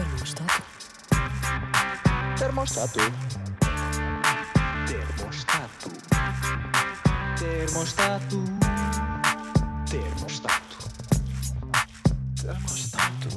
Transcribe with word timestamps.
Termostato. 0.00 0.62
Termostato. 2.38 3.00
Termostato. 4.88 5.90
Termostato. 7.38 8.38
Termostato. 9.90 10.76
Termostato. 12.40 13.28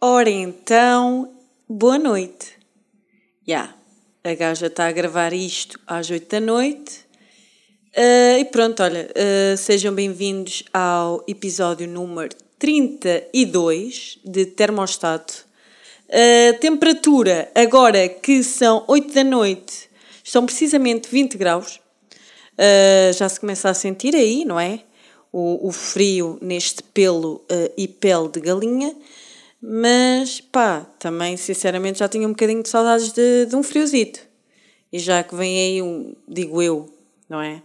Ora 0.00 0.30
então, 0.30 1.32
boa 1.68 1.96
noite. 1.96 2.58
Já, 3.46 3.72
a 4.24 4.34
gaja 4.34 4.66
está 4.66 4.88
a 4.88 4.92
gravar 4.92 5.32
isto 5.32 5.78
às 5.86 6.10
8 6.10 6.28
da 6.28 6.40
noite. 6.40 7.06
Ah, 7.96 8.40
e 8.40 8.44
pronto, 8.46 8.82
olha, 8.82 9.08
ah, 9.14 9.56
sejam 9.56 9.94
bem-vindos 9.94 10.64
ao 10.72 11.22
episódio 11.28 11.86
número 11.86 12.34
32 12.58 14.18
de 14.24 14.46
Termostato. 14.46 15.46
A 16.10 16.58
temperatura, 16.58 17.52
agora 17.54 18.08
que 18.08 18.42
são 18.42 18.84
8 18.88 19.14
da 19.14 19.22
noite, 19.22 19.88
estão 20.24 20.44
precisamente 20.44 21.08
20 21.08 21.38
graus. 21.38 21.80
Já 23.16 23.28
se 23.28 23.38
começa 23.38 23.70
a 23.70 23.74
sentir 23.74 24.16
aí, 24.16 24.44
não 24.44 24.58
é? 24.58 24.80
O, 25.32 25.68
o 25.68 25.70
frio 25.70 26.36
neste 26.42 26.82
pelo 26.82 27.44
e 27.76 27.86
pele 27.86 28.28
de 28.28 28.40
galinha. 28.40 28.92
Mas 29.62 30.40
pá, 30.40 30.84
também 30.98 31.36
sinceramente 31.36 32.00
já 32.00 32.08
tinha 32.08 32.26
um 32.26 32.32
bocadinho 32.32 32.62
de 32.62 32.68
saudades 32.68 33.12
de, 33.12 33.46
de 33.46 33.54
um 33.54 33.62
friozito. 33.62 34.18
E 34.92 34.98
já 34.98 35.22
que 35.22 35.34
vem 35.36 35.58
aí 35.58 35.82
um, 35.82 36.12
digo 36.28 36.60
eu, 36.60 36.92
não 37.28 37.40
é? 37.40 37.62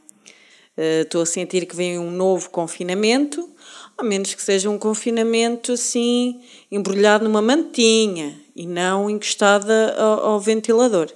Eh, 0.80 1.02
Estou 1.02 1.22
a 1.22 1.26
sentir 1.26 1.66
que 1.66 1.76
vem 1.76 2.00
um 2.00 2.10
novo 2.10 2.50
confinamento, 2.50 3.50
a 3.98 4.04
menos 4.04 4.34
que 4.34 4.42
seja 4.42 4.70
um 4.70 4.80
confinamento 4.80 5.74
assim, 5.74 6.42
embrulhado 6.72 7.26
numa 7.26 7.42
mantinha 7.42 8.40
e 8.56 8.66
não 8.66 9.10
encostada 9.10 9.94
ao, 9.98 10.26
ao 10.26 10.40
ventilador. 10.40 11.12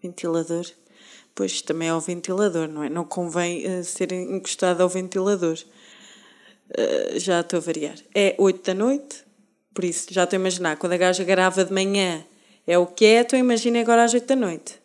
Ventilador? 0.00 0.64
Pois 1.34 1.60
também 1.60 1.88
é 1.88 1.90
ao 1.90 2.00
ventilador, 2.00 2.68
não 2.68 2.84
é? 2.84 2.88
Não 2.88 3.04
convém 3.04 3.66
eh, 3.66 3.82
ser 3.82 4.12
encostado 4.12 4.80
ao 4.80 4.88
ventilador. 4.88 5.58
Eh, 6.70 7.14
já 7.16 7.40
estou 7.40 7.56
a 7.56 7.60
variar. 7.60 7.96
É 8.14 8.36
8 8.38 8.64
da 8.64 8.74
noite, 8.74 9.24
por 9.74 9.82
isso 9.82 10.06
já 10.12 10.22
estou 10.22 10.36
a 10.36 10.40
imaginar. 10.40 10.76
Quando 10.76 10.92
a 10.92 10.96
gaja 10.96 11.24
grava 11.24 11.64
de 11.64 11.72
manhã 11.72 12.24
é 12.64 12.78
o 12.78 12.86
que 12.86 13.04
é, 13.06 13.22
estou 13.22 13.36
a 13.36 13.40
imaginar 13.40 13.80
agora 13.80 14.04
às 14.04 14.14
8 14.14 14.24
da 14.24 14.36
noite. 14.36 14.83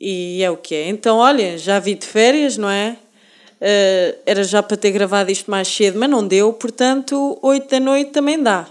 E 0.00 0.42
é 0.42 0.50
o 0.50 0.56
que 0.56 0.74
é. 0.74 0.88
Então, 0.88 1.18
olha, 1.18 1.58
já 1.58 1.78
vi 1.78 1.94
de 1.94 2.06
férias, 2.06 2.56
não 2.56 2.70
é? 2.70 2.96
Eh, 3.60 4.16
era 4.24 4.44
já 4.44 4.62
para 4.62 4.76
ter 4.76 4.92
gravado 4.92 5.30
isto 5.30 5.50
mais 5.50 5.66
cedo, 5.68 5.98
mas 5.98 6.08
não 6.08 6.26
deu, 6.26 6.52
portanto, 6.52 7.38
8 7.42 7.68
da 7.68 7.80
noite 7.80 8.12
também 8.12 8.40
dá. 8.40 8.68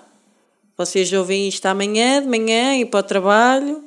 Vocês 0.77 1.11
ouvem 1.11 1.47
isto 1.47 1.65
amanhã, 1.65 2.21
de 2.21 2.27
manhã, 2.27 2.75
ir 2.75 2.85
para 2.85 2.99
o 3.01 3.03
trabalho, 3.03 3.83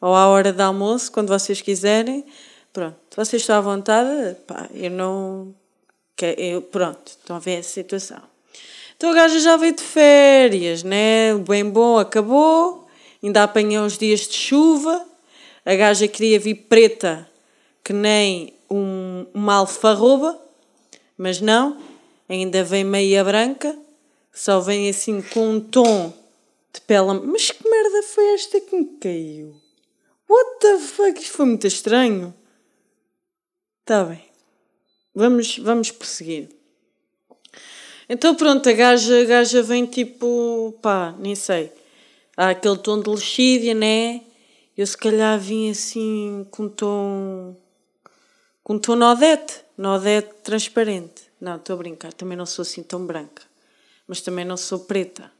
ou 0.00 0.14
à 0.14 0.28
hora 0.28 0.52
de 0.52 0.62
almoço, 0.62 1.10
quando 1.10 1.28
vocês 1.28 1.60
quiserem. 1.60 2.24
Pronto, 2.72 2.96
vocês 3.16 3.42
estão 3.42 3.56
à 3.56 3.60
vontade, 3.60 4.36
pá, 4.46 4.68
eu 4.72 4.90
não. 4.90 5.54
Eu, 6.36 6.60
pronto, 6.60 7.08
estão 7.08 7.36
a 7.36 7.38
ver 7.38 7.58
a 7.58 7.62
situação. 7.62 8.20
Então 8.96 9.10
a 9.10 9.14
gaja 9.14 9.40
já 9.40 9.56
veio 9.56 9.74
de 9.74 9.82
férias, 9.82 10.82
né? 10.82 11.34
Bem 11.48 11.64
bom 11.68 11.98
acabou, 11.98 12.86
ainda 13.22 13.42
apanhou 13.42 13.86
uns 13.86 13.96
dias 13.96 14.28
de 14.28 14.34
chuva. 14.34 15.09
A 15.70 15.76
gaja 15.76 16.08
queria 16.08 16.40
vir 16.40 16.66
preta, 16.68 17.30
que 17.84 17.92
nem 17.92 18.52
um, 18.68 19.24
uma 19.32 19.54
alfarroba, 19.54 20.36
mas 21.16 21.40
não, 21.40 21.80
ainda 22.28 22.64
vem 22.64 22.82
meia 22.82 23.22
branca, 23.22 23.78
só 24.32 24.58
vem 24.58 24.90
assim 24.90 25.22
com 25.22 25.48
um 25.48 25.60
tom 25.60 26.12
de 26.74 26.80
pele. 26.80 27.20
Mas 27.24 27.52
que 27.52 27.70
merda 27.70 28.02
foi 28.02 28.34
esta 28.34 28.60
que 28.60 28.74
me 28.74 28.84
caiu? 29.00 29.54
What 30.28 30.58
the 30.58 30.78
fuck? 30.80 31.20
Isto 31.20 31.36
foi 31.36 31.46
muito 31.46 31.68
estranho. 31.68 32.34
Tá 33.84 34.02
bem. 34.02 34.24
Vamos, 35.14 35.56
vamos 35.56 35.92
prosseguir. 35.92 36.48
Então 38.08 38.34
pronto, 38.34 38.68
a 38.68 38.72
gaja, 38.72 39.20
a 39.20 39.24
gaja 39.24 39.62
vem 39.62 39.86
tipo, 39.86 40.76
pá, 40.82 41.14
nem 41.16 41.36
sei. 41.36 41.70
Há 42.36 42.50
aquele 42.50 42.78
tom 42.78 43.00
de 43.00 43.08
lexídia, 43.08 43.72
né? 43.72 44.22
Eu 44.80 44.86
se 44.86 44.96
calhar 44.96 45.38
vim 45.38 45.70
assim 45.70 46.46
com 46.50 46.66
tom. 46.66 47.54
com 48.64 48.78
tom 48.78 48.96
nodete. 48.96 49.60
Nodete 49.76 50.30
transparente. 50.42 51.24
Não, 51.38 51.56
estou 51.56 51.74
a 51.74 51.76
brincar, 51.76 52.14
também 52.14 52.34
não 52.34 52.46
sou 52.46 52.62
assim 52.62 52.82
tão 52.82 53.04
branca. 53.04 53.42
Mas 54.08 54.22
também 54.22 54.42
não 54.42 54.56
sou 54.56 54.78
preta. 54.78 55.30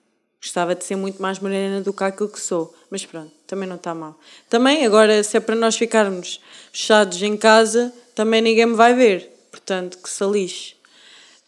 Gostava 0.43 0.75
de 0.75 0.85
ser 0.85 0.97
muito 0.97 1.23
mais 1.23 1.39
morena 1.39 1.81
do 1.81 1.91
que 1.91 2.05
aquilo 2.05 2.29
que 2.29 2.39
sou. 2.39 2.77
Mas 2.91 3.07
pronto, 3.07 3.33
também 3.47 3.67
não 3.67 3.77
está 3.77 3.95
mal. 3.95 4.21
Também, 4.51 4.85
agora, 4.85 5.23
se 5.23 5.39
é 5.39 5.41
para 5.41 5.57
nós 5.57 5.75
ficarmos 5.75 6.39
fechados 6.71 7.23
em 7.23 7.35
casa, 7.35 7.95
também 8.15 8.43
ninguém 8.43 8.67
me 8.67 8.75
vai 8.75 8.93
ver. 8.93 9.27
Portanto, 9.51 9.97
que 9.97 10.11
se 10.11 10.25
lixe. 10.27 10.75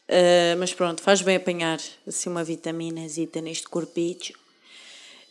Uh, 0.08 0.56
mas 0.58 0.72
pronto, 0.72 1.02
faz 1.02 1.20
bem 1.20 1.36
apanhar 1.36 1.78
assim 2.08 2.30
uma 2.30 2.42
vitaminazita 2.42 3.42
neste 3.42 3.68
corpício. 3.68 4.34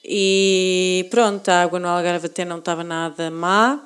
E 0.04 1.08
pronto, 1.12 1.48
a 1.50 1.62
água 1.62 1.80
no 1.80 1.88
Algarve 1.88 2.26
até 2.26 2.44
não 2.44 2.58
estava 2.58 2.84
nada 2.84 3.30
má. 3.30 3.80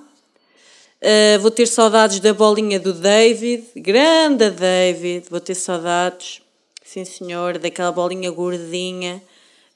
Uh, 1.01 1.39
vou 1.39 1.51
ter 1.51 1.67
saudades 1.67 2.19
da 2.19 2.33
bolinha 2.33 2.79
do 2.79 2.93
David, 2.93 3.63
grande 3.75 4.49
David, 4.49 5.27
vou 5.29 5.39
ter 5.39 5.53
saudades, 5.53 6.41
sim 6.83 7.05
senhor, 7.05 7.59
daquela 7.59 7.91
bolinha 7.91 8.31
gordinha. 8.31 9.21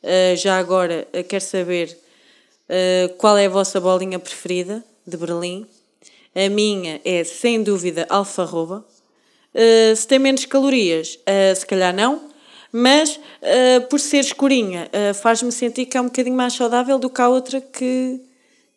Uh, 0.01 0.35
já 0.37 0.57
agora, 0.57 1.07
uh, 1.13 1.23
quero 1.23 1.43
saber 1.43 1.97
qual 3.17 3.35
é 3.35 3.47
a 3.47 3.49
vossa 3.49 3.81
bolinha 3.81 4.19
preferida 4.19 4.83
de 5.05 5.17
Berlim. 5.17 5.65
A 6.35 6.47
minha 6.49 7.01
é, 7.03 7.23
sem 7.23 7.63
dúvida, 7.63 8.05
alfarroba. 8.07 8.85
Se 9.95 10.07
tem 10.07 10.19
menos 10.19 10.45
calorias, 10.45 11.17
se 11.55 11.65
calhar 11.65 11.91
não, 11.91 12.28
mas 12.71 13.15
uh, 13.15 13.87
por 13.89 13.99
ser 13.99 14.19
escurinha, 14.19 14.89
uh, 14.93 15.13
faz-me 15.13 15.51
sentir 15.51 15.85
que 15.85 15.97
é 15.97 16.01
um 16.01 16.05
bocadinho 16.05 16.35
mais 16.35 16.53
saudável 16.53 16.99
do 16.99 17.09
que 17.09 17.21
a 17.21 17.27
outra 17.27 17.59
que, 17.59 18.21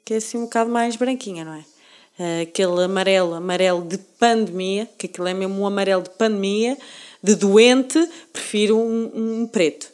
que 0.05 0.15
é 0.15 0.17
assim 0.17 0.39
um 0.39 0.45
bocado 0.45 0.71
mais 0.71 0.97
branquinha, 0.97 1.45
não 1.45 1.55
é? 1.55 1.65
Uh, 2.19 2.43
aquele 2.43 2.85
amarelo, 2.85 3.35
amarelo 3.35 3.83
de 3.83 3.99
pandemia, 3.99 4.89
que 4.99 5.07
aquilo 5.07 5.27
é 5.27 5.35
mesmo 5.35 5.61
um 5.61 5.67
amarelo 5.67 6.03
de 6.03 6.11
pandemia, 6.11 6.77
de 7.23 7.35
doente, 7.35 8.09
prefiro 8.33 8.79
um, 8.79 9.43
um 9.43 9.47
preto. 9.47 9.93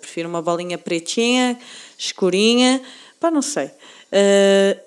Prefiro 0.00 0.30
uma 0.30 0.40
bolinha 0.40 0.78
pretinha, 0.78 1.58
escurinha, 1.98 2.80
pá, 3.20 3.30
não 3.30 3.42
sei. 3.42 3.70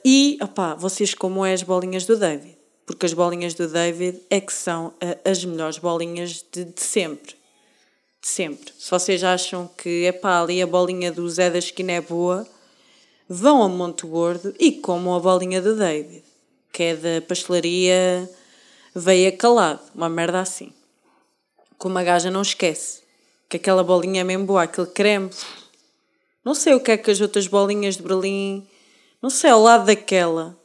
E, 0.04 0.40
opá, 0.42 0.74
vocês 0.74 1.14
como 1.14 1.46
é 1.46 1.54
as 1.54 1.62
bolinhas 1.62 2.04
do 2.08 2.18
David? 2.18 2.58
Porque 2.84 3.06
as 3.06 3.14
bolinhas 3.14 3.54
do 3.54 3.68
David 3.68 4.20
é 4.28 4.42
que 4.42 4.52
são 4.52 4.92
as 5.24 5.46
melhores 5.46 5.78
bolinhas 5.78 6.44
de, 6.52 6.66
de 6.66 6.82
sempre. 6.82 7.36
Sempre. 8.22 8.72
Se 8.78 8.90
vocês 8.92 9.24
acham 9.24 9.70
que, 9.78 10.06
é 10.06 10.12
pá, 10.12 10.42
ali 10.42 10.62
a 10.62 10.68
bolinha 10.68 11.12
do 11.12 11.28
Zé 11.30 11.50
da 11.50 11.58
Esquina 11.58 11.94
é 11.94 12.02
boa, 12.02 12.48
vão 13.28 13.64
a 13.64 13.70
Monte 13.70 14.06
Gordo 14.06 14.54
e 14.60 14.74
comam 14.74 15.16
a 15.16 15.20
bolinha 15.20 15.62
do 15.62 15.76
David, 15.76 16.24
que 16.72 16.84
é 16.84 16.96
da 16.96 17.22
pastelaria 17.28 18.30
Veia 18.94 19.32
Calado, 19.32 19.82
uma 19.96 20.10
merda 20.10 20.40
assim. 20.40 20.72
Como 21.78 21.98
a 21.98 22.04
gaja 22.04 22.30
não 22.30 22.42
esquece 22.42 23.02
que 23.52 23.58
aquela 23.58 23.84
bolinha 23.84 24.22
é 24.22 24.24
mesmo 24.24 24.46
boa, 24.46 24.64
aquele 24.64 24.88
creme. 24.88 25.30
Não 26.44 26.56
sei 26.56 26.74
o 26.74 26.80
que 26.80 26.92
é 26.92 26.98
que 26.98 27.12
as 27.12 27.20
outras 27.20 27.48
bolinhas 27.48 27.98
de 27.98 28.04
Berlim, 28.04 28.66
não 29.22 29.30
sei, 29.30 29.50
ao 29.50 29.62
lado 29.62 29.86
daquela. 29.86 30.58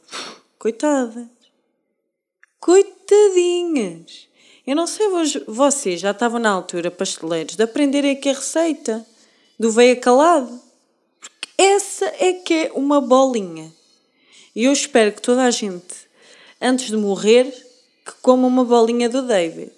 Coitadas. 0.57 1.27
Coitadinhas. 2.61 4.26
Eu 4.67 4.75
não 4.75 4.85
sei, 4.85 5.07
vocês 5.47 6.01
já 6.01 6.11
estavam 6.11 6.41
na 6.41 6.49
altura, 6.49 6.91
pasteleiros, 6.91 7.55
de 7.55 7.63
aprenderem 7.63 8.11
aqui 8.11 8.27
a 8.27 8.33
receita 8.33 9.07
do 9.57 9.71
veia 9.71 9.95
calado. 9.95 10.61
Porque 11.21 11.47
essa 11.57 12.05
é 12.19 12.33
que 12.33 12.53
é 12.53 12.71
uma 12.73 12.99
bolinha. 12.99 13.73
E 14.53 14.65
eu 14.65 14.73
espero 14.73 15.13
que 15.13 15.21
toda 15.21 15.43
a 15.43 15.51
gente, 15.51 15.95
antes 16.61 16.87
de 16.87 16.97
morrer, 16.97 17.45
que 18.05 18.11
coma 18.21 18.45
uma 18.45 18.65
bolinha 18.65 19.07
do 19.07 19.21
David. 19.21 19.71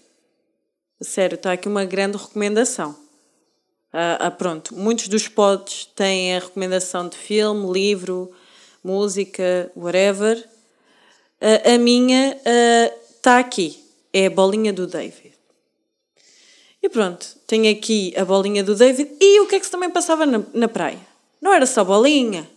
Sério, 1.00 1.36
está 1.36 1.51
aqui 1.51 1.68
uma 1.68 1.86
grande 1.86 2.18
recomendação. 2.18 2.95
Ah, 3.94 4.18
ah, 4.19 4.31
pronto, 4.31 4.75
muitos 4.75 5.07
dos 5.07 5.27
pods 5.27 5.86
têm 5.95 6.36
a 6.36 6.39
recomendação 6.39 7.07
de 7.07 7.15
filme, 7.15 7.71
livro, 7.71 8.31
música, 8.83 9.71
whatever. 9.75 10.44
Ah, 11.39 11.75
a 11.75 11.77
minha 11.77 12.39
está 13.15 13.38
aqui, 13.38 13.88
é 14.14 14.26
a 14.26 14.30
bolinha 14.30 14.74
do 14.74 14.88
David. 14.88 15.34
E 16.82 16.90
pronto, 16.90 17.26
tenho 17.46 17.72
aqui 17.72 18.14
a 18.18 18.24
bolinha 18.24 18.64
do 18.64 18.76
David. 18.76 19.18
E 19.20 19.40
o 19.42 19.48
que 19.48 19.56
é 19.56 19.60
que 19.60 19.66
se 19.66 19.72
também 19.72 19.90
passava 19.90 20.26
na, 20.26 20.42
na 20.54 20.68
praia? 20.68 21.00
Não 21.42 21.54
era 21.54 21.66
só 21.66 21.84
bolinha? 21.84 22.50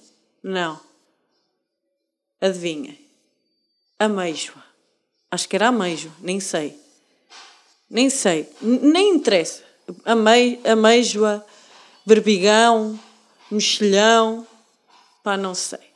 Não. 0.43 0.79
Adivinha? 2.41 2.97
Ameijoa. 3.99 4.63
Acho 5.31 5.49
que 5.49 5.57
era 5.57 5.69
ameijo, 5.69 6.13
nem 6.21 6.41
sei. 6.41 6.79
Nem 7.89 8.11
sei. 8.11 8.49
Nem 8.61 9.15
interessa. 9.15 9.63
amei, 10.05 10.61
ameijoa, 10.65 11.45
berbigão, 12.05 12.99
mexilhão, 13.51 14.47
pá, 15.23 15.37
não 15.37 15.55
sei. 15.55 15.93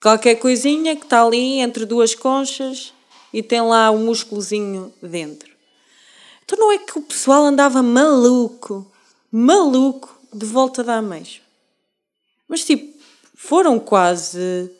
Qualquer 0.00 0.36
coisinha 0.36 0.96
que 0.96 1.04
está 1.04 1.24
ali 1.24 1.58
entre 1.58 1.84
duas 1.84 2.14
conchas 2.14 2.92
e 3.32 3.42
tem 3.42 3.60
lá 3.60 3.90
um 3.90 4.04
músculozinho 4.04 4.92
dentro. 5.02 5.50
Então 6.44 6.58
não 6.58 6.72
é 6.72 6.78
que 6.78 6.98
o 6.98 7.02
pessoal 7.02 7.44
andava 7.44 7.82
maluco, 7.82 8.90
maluco, 9.30 10.18
de 10.32 10.44
volta 10.46 10.82
da 10.82 10.96
ameixa. 10.96 11.40
Mas 12.48 12.64
tipo, 12.64 12.98
foram 13.34 13.78
quase. 13.78 14.70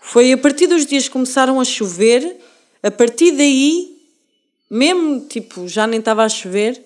Foi 0.00 0.32
a 0.32 0.38
partir 0.38 0.66
dos 0.66 0.86
dias 0.86 1.04
que 1.04 1.10
começaram 1.10 1.60
a 1.60 1.64
chover, 1.64 2.38
a 2.82 2.90
partir 2.90 3.32
daí, 3.32 3.98
mesmo 4.70 5.20
tipo, 5.26 5.68
já 5.68 5.86
nem 5.86 5.98
estava 5.98 6.24
a 6.24 6.28
chover, 6.28 6.82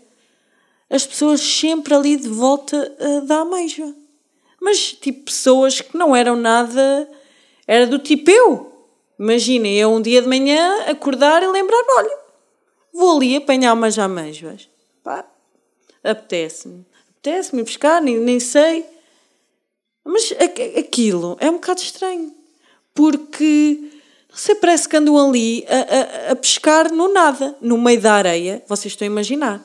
as 0.89 1.07
pessoas 1.07 1.41
sempre 1.41 1.95
ali 1.95 2.17
de 2.17 2.29
volta 2.29 2.97
uh, 2.99 3.27
da 3.27 3.41
ameixa. 3.41 3.95
Mas 4.61 4.93
tipo, 4.93 5.25
pessoas 5.25 5.81
que 5.81 5.97
não 5.97 6.15
eram 6.15 6.37
nada. 6.37 7.09
Era 7.67 7.87
do 7.87 7.99
tipo 7.99 8.31
eu. 8.31 8.70
Imaginem, 9.21 9.77
eu 9.77 9.93
um 9.93 10.01
dia 10.01 10.23
de 10.23 10.29
manhã 10.29 10.87
acordar 10.87 11.43
e 11.43 11.47
lembrar: 11.47 11.85
olha, 11.99 12.19
vou 12.91 13.19
ali 13.19 13.37
apanhar 13.37 13.75
umas 13.75 13.99
amêijoas. 13.99 14.67
Pá, 15.05 15.27
apetece-me. 16.03 16.87
Apetece-me 17.11 17.63
pescar, 17.63 18.03
nem, 18.03 18.17
nem 18.17 18.41
sei. 18.41 18.87
Mas 20.03 20.33
aquilo 20.79 21.37
é 21.39 21.51
um 21.51 21.55
bocado 21.55 21.83
estranho. 21.83 22.35
Porque, 22.95 23.91
não 24.31 24.37
sei, 24.37 24.55
parece 24.55 24.89
que 24.89 24.97
andam 24.97 25.19
ali 25.19 25.67
a, 25.69 26.31
a, 26.31 26.33
a 26.33 26.37
pescar 26.37 26.91
no 26.91 27.13
nada, 27.13 27.55
no 27.61 27.77
meio 27.77 28.01
da 28.01 28.15
areia. 28.15 28.65
Vocês 28.67 28.93
estão 28.93 29.05
a 29.05 29.11
imaginar. 29.11 29.63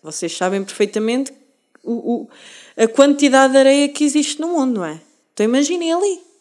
Vocês 0.00 0.36
sabem 0.36 0.62
perfeitamente 0.62 1.34
o, 1.82 1.92
o, 1.92 2.28
a 2.76 2.86
quantidade 2.86 3.52
de 3.52 3.58
areia 3.58 3.88
que 3.88 4.04
existe 4.04 4.40
no 4.40 4.46
mundo, 4.46 4.74
não 4.74 4.84
é? 4.84 5.00
Então 5.32 5.44
imaginem 5.44 5.92
ali. 5.92 6.33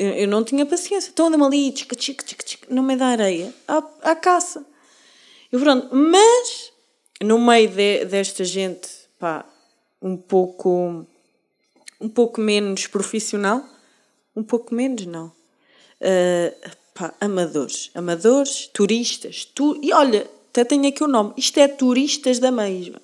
Eu, 0.00 0.12
eu 0.12 0.28
não 0.28 0.42
tinha 0.42 0.64
paciência. 0.64 1.10
Então 1.10 1.26
andam 1.26 1.44
ali, 1.44 1.70
tchica, 1.72 1.94
tchica, 1.94 2.24
tchica, 2.24 2.42
tchica, 2.42 2.74
no 2.74 2.82
meio 2.82 2.98
da 2.98 3.08
areia, 3.08 3.52
à, 3.68 3.84
à 4.02 4.16
caça. 4.16 4.64
E 5.52 5.58
pronto, 5.58 5.94
mas 5.94 6.72
no 7.22 7.38
meio 7.38 7.68
de, 7.68 8.06
desta 8.06 8.42
gente, 8.42 8.88
pá, 9.18 9.44
um 10.00 10.16
pouco 10.16 11.06
um 12.00 12.08
pouco 12.08 12.40
menos 12.40 12.86
profissional, 12.86 13.62
um 14.34 14.42
pouco 14.42 14.74
menos 14.74 15.04
não. 15.04 15.26
Uh, 16.00 16.70
pá, 16.94 17.12
amadores, 17.20 17.90
amadores, 17.94 18.70
turistas, 18.72 19.44
tu, 19.44 19.78
e 19.82 19.92
olha, 19.92 20.26
até 20.48 20.64
tenho 20.64 20.88
aqui 20.88 21.04
o 21.04 21.08
nome, 21.08 21.34
isto 21.36 21.60
é 21.60 21.68
turistas 21.68 22.38
da 22.38 22.50
mesma. 22.50 23.02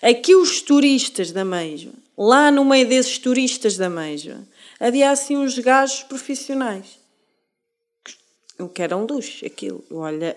Aqui 0.00 0.36
os 0.36 0.62
turistas 0.62 1.32
da 1.32 1.44
mesma, 1.44 1.94
lá 2.16 2.52
no 2.52 2.64
meio 2.64 2.86
desses 2.86 3.18
turistas 3.18 3.76
da 3.76 3.90
mesma, 3.90 4.46
havia 4.80 5.10
assim 5.10 5.36
uns 5.36 5.58
gajos 5.58 6.02
profissionais. 6.02 6.98
O 8.58 8.68
que 8.68 8.82
era 8.82 8.96
um 8.96 9.04
luxo, 9.04 9.44
aquilo. 9.44 9.84
Olha, 9.90 10.36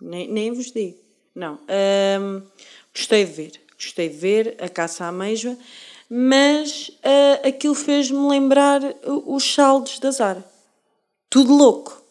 nem, 0.00 0.28
nem 0.28 0.52
vos 0.52 0.72
digo. 0.72 0.98
Não. 1.34 1.58
Um, 2.20 2.42
gostei 2.94 3.24
de 3.24 3.32
ver. 3.32 3.60
Gostei 3.76 4.08
de 4.08 4.16
ver 4.16 4.56
a 4.58 4.68
caça 4.68 5.04
à 5.04 5.08
ameijoa, 5.08 5.56
mas 6.08 6.88
uh, 6.88 7.46
aquilo 7.46 7.74
fez-me 7.74 8.26
lembrar 8.28 8.80
os 9.04 9.54
saldos 9.54 9.98
da 9.98 10.10
Zara. 10.10 10.44
Tudo 11.28 11.54
louco. 11.54 12.02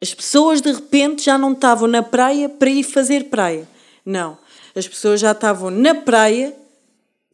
As 0.00 0.14
pessoas 0.14 0.60
de 0.60 0.72
repente 0.72 1.22
já 1.22 1.36
não 1.36 1.52
estavam 1.52 1.86
na 1.86 2.02
praia 2.02 2.48
para 2.48 2.70
ir 2.70 2.82
fazer 2.82 3.24
praia. 3.24 3.68
Não. 4.04 4.38
As 4.74 4.88
pessoas 4.88 5.20
já 5.20 5.32
estavam 5.32 5.70
na 5.70 5.94
praia 5.94 6.56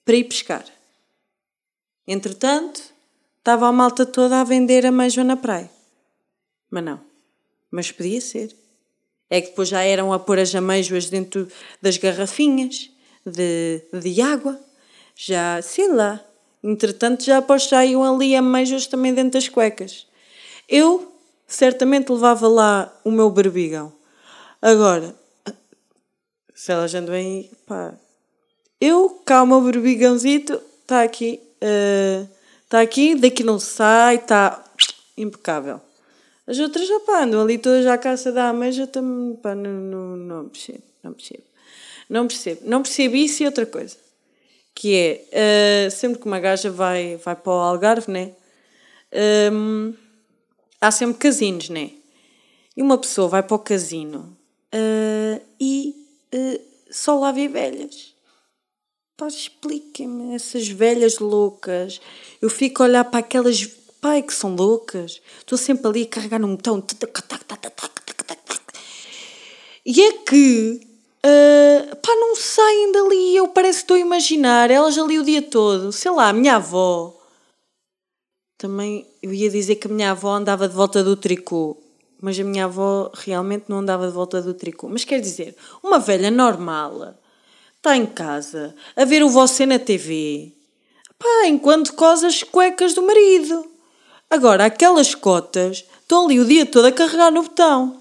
para 0.04 0.16
ir 0.16 0.24
pescar. 0.24 0.64
Entretanto, 2.06 2.82
estava 3.48 3.66
a 3.66 3.72
malta 3.72 4.04
toda 4.04 4.42
a 4.42 4.44
vender 4.44 4.84
a 4.84 4.92
na 5.24 5.34
praia. 5.34 5.70
Mas 6.70 6.84
não. 6.84 7.00
Mas 7.70 7.90
podia 7.90 8.20
ser. 8.20 8.54
É 9.30 9.40
que 9.40 9.48
depois 9.48 9.68
já 9.70 9.82
eram 9.82 10.12
a 10.12 10.18
pôr 10.18 10.38
as 10.38 10.54
ameijoas 10.54 11.08
dentro 11.08 11.48
das 11.80 11.96
garrafinhas 11.96 12.90
de, 13.24 13.82
de 13.90 14.20
água. 14.20 14.60
Já, 15.16 15.62
sei 15.62 15.88
lá. 15.88 16.22
Entretanto, 16.62 17.24
já 17.24 17.38
após 17.38 17.66
ali 18.04 18.36
ameijoas 18.36 18.86
também 18.86 19.14
dentro 19.14 19.32
das 19.32 19.48
cuecas. 19.48 20.06
Eu 20.68 21.10
certamente 21.46 22.12
levava 22.12 22.46
lá 22.46 23.00
o 23.02 23.10
meu 23.10 23.30
berbigão. 23.30 23.90
Agora, 24.60 25.16
se 26.54 26.70
elas 26.70 26.94
andam 26.94 27.14
bem, 27.14 27.50
pá. 27.66 27.94
Eu, 28.78 29.22
cá 29.24 29.42
o 29.42 29.46
meu 29.46 29.62
berbigãozito, 29.62 30.60
está 30.82 31.02
aqui. 31.02 31.40
Está 32.68 32.82
aqui, 32.82 33.14
daqui 33.14 33.42
não 33.42 33.58
sai, 33.58 34.16
está 34.16 34.62
impecável. 35.16 35.80
As 36.46 36.58
outras 36.58 36.86
já 36.86 37.00
pá, 37.00 37.24
andam 37.24 37.40
ali 37.40 37.56
todas 37.56 37.86
à 37.86 37.96
caça 37.96 38.30
da 38.30 38.50
ameixa, 38.50 38.86
também, 38.86 39.38
não, 39.42 39.54
não, 39.54 40.16
não 40.18 40.48
percebo, 40.50 40.82
não 41.02 41.14
percebo. 41.14 41.42
Não 42.10 42.26
percebo. 42.26 42.60
Não 42.64 42.82
percebo 42.82 43.16
isso 43.16 43.42
e 43.42 43.46
outra 43.46 43.64
coisa. 43.64 43.96
Que 44.74 45.24
é, 45.32 45.86
uh, 45.86 45.90
sempre 45.90 46.20
que 46.20 46.26
uma 46.26 46.38
gaja 46.38 46.70
vai, 46.70 47.16
vai 47.16 47.34
para 47.34 47.50
o 47.50 47.54
Algarve, 47.56 48.12
né? 48.12 48.32
Um, 49.50 49.94
há 50.78 50.90
sempre 50.90 51.16
casinos, 51.16 51.70
né? 51.70 51.92
E 52.76 52.82
uma 52.82 52.98
pessoa 52.98 53.28
vai 53.28 53.42
para 53.42 53.56
o 53.56 53.58
casino 53.58 54.36
uh, 54.74 55.42
e 55.58 55.94
uh, 56.34 56.60
só 56.90 57.18
lá 57.18 57.32
vê 57.32 57.48
velhas. 57.48 58.14
Pá, 59.18 59.26
expliquem-me, 59.26 60.36
essas 60.36 60.68
velhas 60.68 61.18
loucas. 61.18 62.00
Eu 62.40 62.48
fico 62.48 62.84
a 62.84 62.86
olhar 62.86 63.04
para 63.04 63.18
aquelas 63.18 63.66
pai 64.00 64.22
que 64.22 64.32
são 64.32 64.54
loucas. 64.54 65.20
Estou 65.40 65.58
sempre 65.58 65.88
ali 65.88 66.02
a 66.04 66.06
carregar 66.06 66.38
num 66.38 66.54
botão. 66.54 66.80
E 69.84 70.00
é 70.00 70.12
que 70.18 70.80
uh, 71.26 71.96
pá, 71.96 72.14
não 72.14 72.36
saem 72.36 72.92
dali. 72.92 73.34
Eu 73.34 73.48
parece 73.48 73.78
que 73.78 73.84
estou 73.86 73.96
a 73.96 74.00
imaginar 74.00 74.70
elas 74.70 74.96
ali 74.96 75.18
o 75.18 75.24
dia 75.24 75.42
todo. 75.42 75.90
Sei 75.90 76.12
lá, 76.12 76.28
a 76.28 76.32
minha 76.32 76.54
avó. 76.54 77.20
Também 78.56 79.04
eu 79.20 79.34
ia 79.34 79.50
dizer 79.50 79.74
que 79.76 79.88
a 79.88 79.90
minha 79.90 80.12
avó 80.12 80.30
andava 80.30 80.68
de 80.68 80.76
volta 80.76 81.02
do 81.02 81.16
tricô. 81.16 81.76
Mas 82.20 82.38
a 82.38 82.44
minha 82.44 82.66
avó 82.66 83.10
realmente 83.14 83.64
não 83.66 83.78
andava 83.78 84.06
de 84.06 84.12
volta 84.12 84.40
do 84.40 84.54
tricô. 84.54 84.88
Mas 84.88 85.04
quer 85.04 85.20
dizer, 85.20 85.56
uma 85.82 85.98
velha 85.98 86.30
normal 86.30 87.18
está 87.78 87.96
em 87.96 88.06
casa 88.06 88.74
a 88.94 89.04
ver 89.04 89.22
o 89.22 89.30
você 89.30 89.64
na 89.64 89.78
TV. 89.78 90.52
Pá, 91.18 91.46
enquanto 91.46 91.94
cose 91.94 92.26
as 92.26 92.42
cuecas 92.42 92.94
do 92.94 93.02
marido. 93.02 93.70
Agora, 94.28 94.66
aquelas 94.66 95.14
cotas 95.14 95.84
estão 96.00 96.26
ali 96.26 96.38
o 96.38 96.44
dia 96.44 96.66
todo 96.66 96.86
a 96.86 96.92
carregar 96.92 97.30
no 97.30 97.42
botão. 97.42 98.00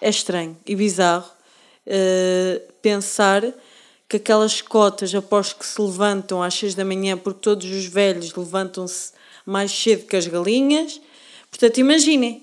É 0.00 0.08
estranho 0.08 0.56
e 0.66 0.74
bizarro 0.74 1.30
uh, 1.86 2.72
pensar 2.82 3.42
que 4.08 4.16
aquelas 4.16 4.60
cotas, 4.60 5.14
após 5.14 5.52
que 5.52 5.64
se 5.64 5.80
levantam 5.80 6.42
às 6.42 6.54
seis 6.54 6.74
da 6.74 6.84
manhã, 6.84 7.16
porque 7.16 7.40
todos 7.40 7.70
os 7.70 7.86
velhos 7.86 8.34
levantam-se 8.34 9.12
mais 9.46 9.70
cedo 9.70 10.06
que 10.06 10.16
as 10.16 10.26
galinhas. 10.26 11.00
Portanto, 11.50 11.78
imaginem, 11.78 12.42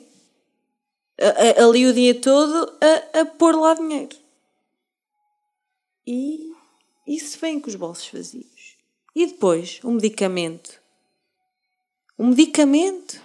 ali 1.58 1.86
o 1.86 1.94
dia 1.94 2.16
todo 2.16 2.72
a, 3.13 3.22
a 3.22 3.25
pôr 3.25 3.56
lá 3.56 3.74
dinheiro. 3.74 4.21
E 6.05 6.53
isso 7.08 7.38
vem 7.39 7.60
com 7.60 7.70
os 7.70 7.75
bolsos 7.75 8.10
vazios. 8.10 8.77
E 9.15 9.27
depois, 9.27 9.79
um 9.84 9.91
medicamento 9.91 10.81
um 12.22 12.27
medicamento 12.27 13.20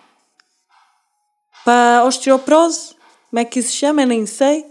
para 1.62 2.02
osteoporose, 2.06 2.94
como 3.28 3.40
é 3.40 3.44
que 3.44 3.58
isso 3.58 3.68
se 3.68 3.76
chama? 3.76 4.00
Eu 4.00 4.06
nem 4.06 4.24
sei. 4.24 4.64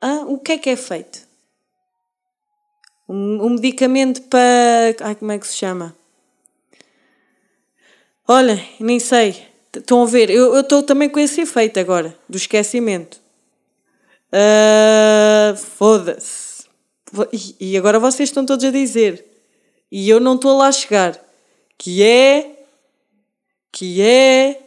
Ah, 0.00 0.24
o 0.28 0.38
que 0.38 0.52
é 0.52 0.58
que 0.58 0.70
é 0.70 0.76
feito? 0.76 1.26
Um, 3.08 3.46
um 3.46 3.50
medicamento 3.50 4.22
para. 4.22 4.94
Ai, 5.00 5.16
como 5.16 5.32
é 5.32 5.38
que 5.40 5.46
se 5.48 5.56
chama? 5.56 5.96
Olha, 8.28 8.64
nem 8.78 9.00
sei. 9.00 9.44
Estão 9.74 10.04
a 10.04 10.06
ver? 10.06 10.30
Eu 10.30 10.60
estou 10.60 10.80
também 10.80 11.08
com 11.08 11.18
esse 11.18 11.40
efeito 11.40 11.80
agora, 11.80 12.16
do 12.28 12.36
esquecimento. 12.36 13.20
Uh, 14.30 15.56
Foda-se. 15.56 16.53
E 17.60 17.76
agora 17.76 17.98
vocês 17.98 18.28
estão 18.28 18.44
todos 18.44 18.64
a 18.64 18.70
dizer. 18.70 19.24
E 19.90 20.08
eu 20.08 20.18
não 20.20 20.34
estou 20.34 20.56
lá 20.56 20.68
a 20.68 20.72
chegar. 20.72 21.18
Que 21.78 22.02
é 22.02 22.66
que 23.70 24.00
é 24.00 24.60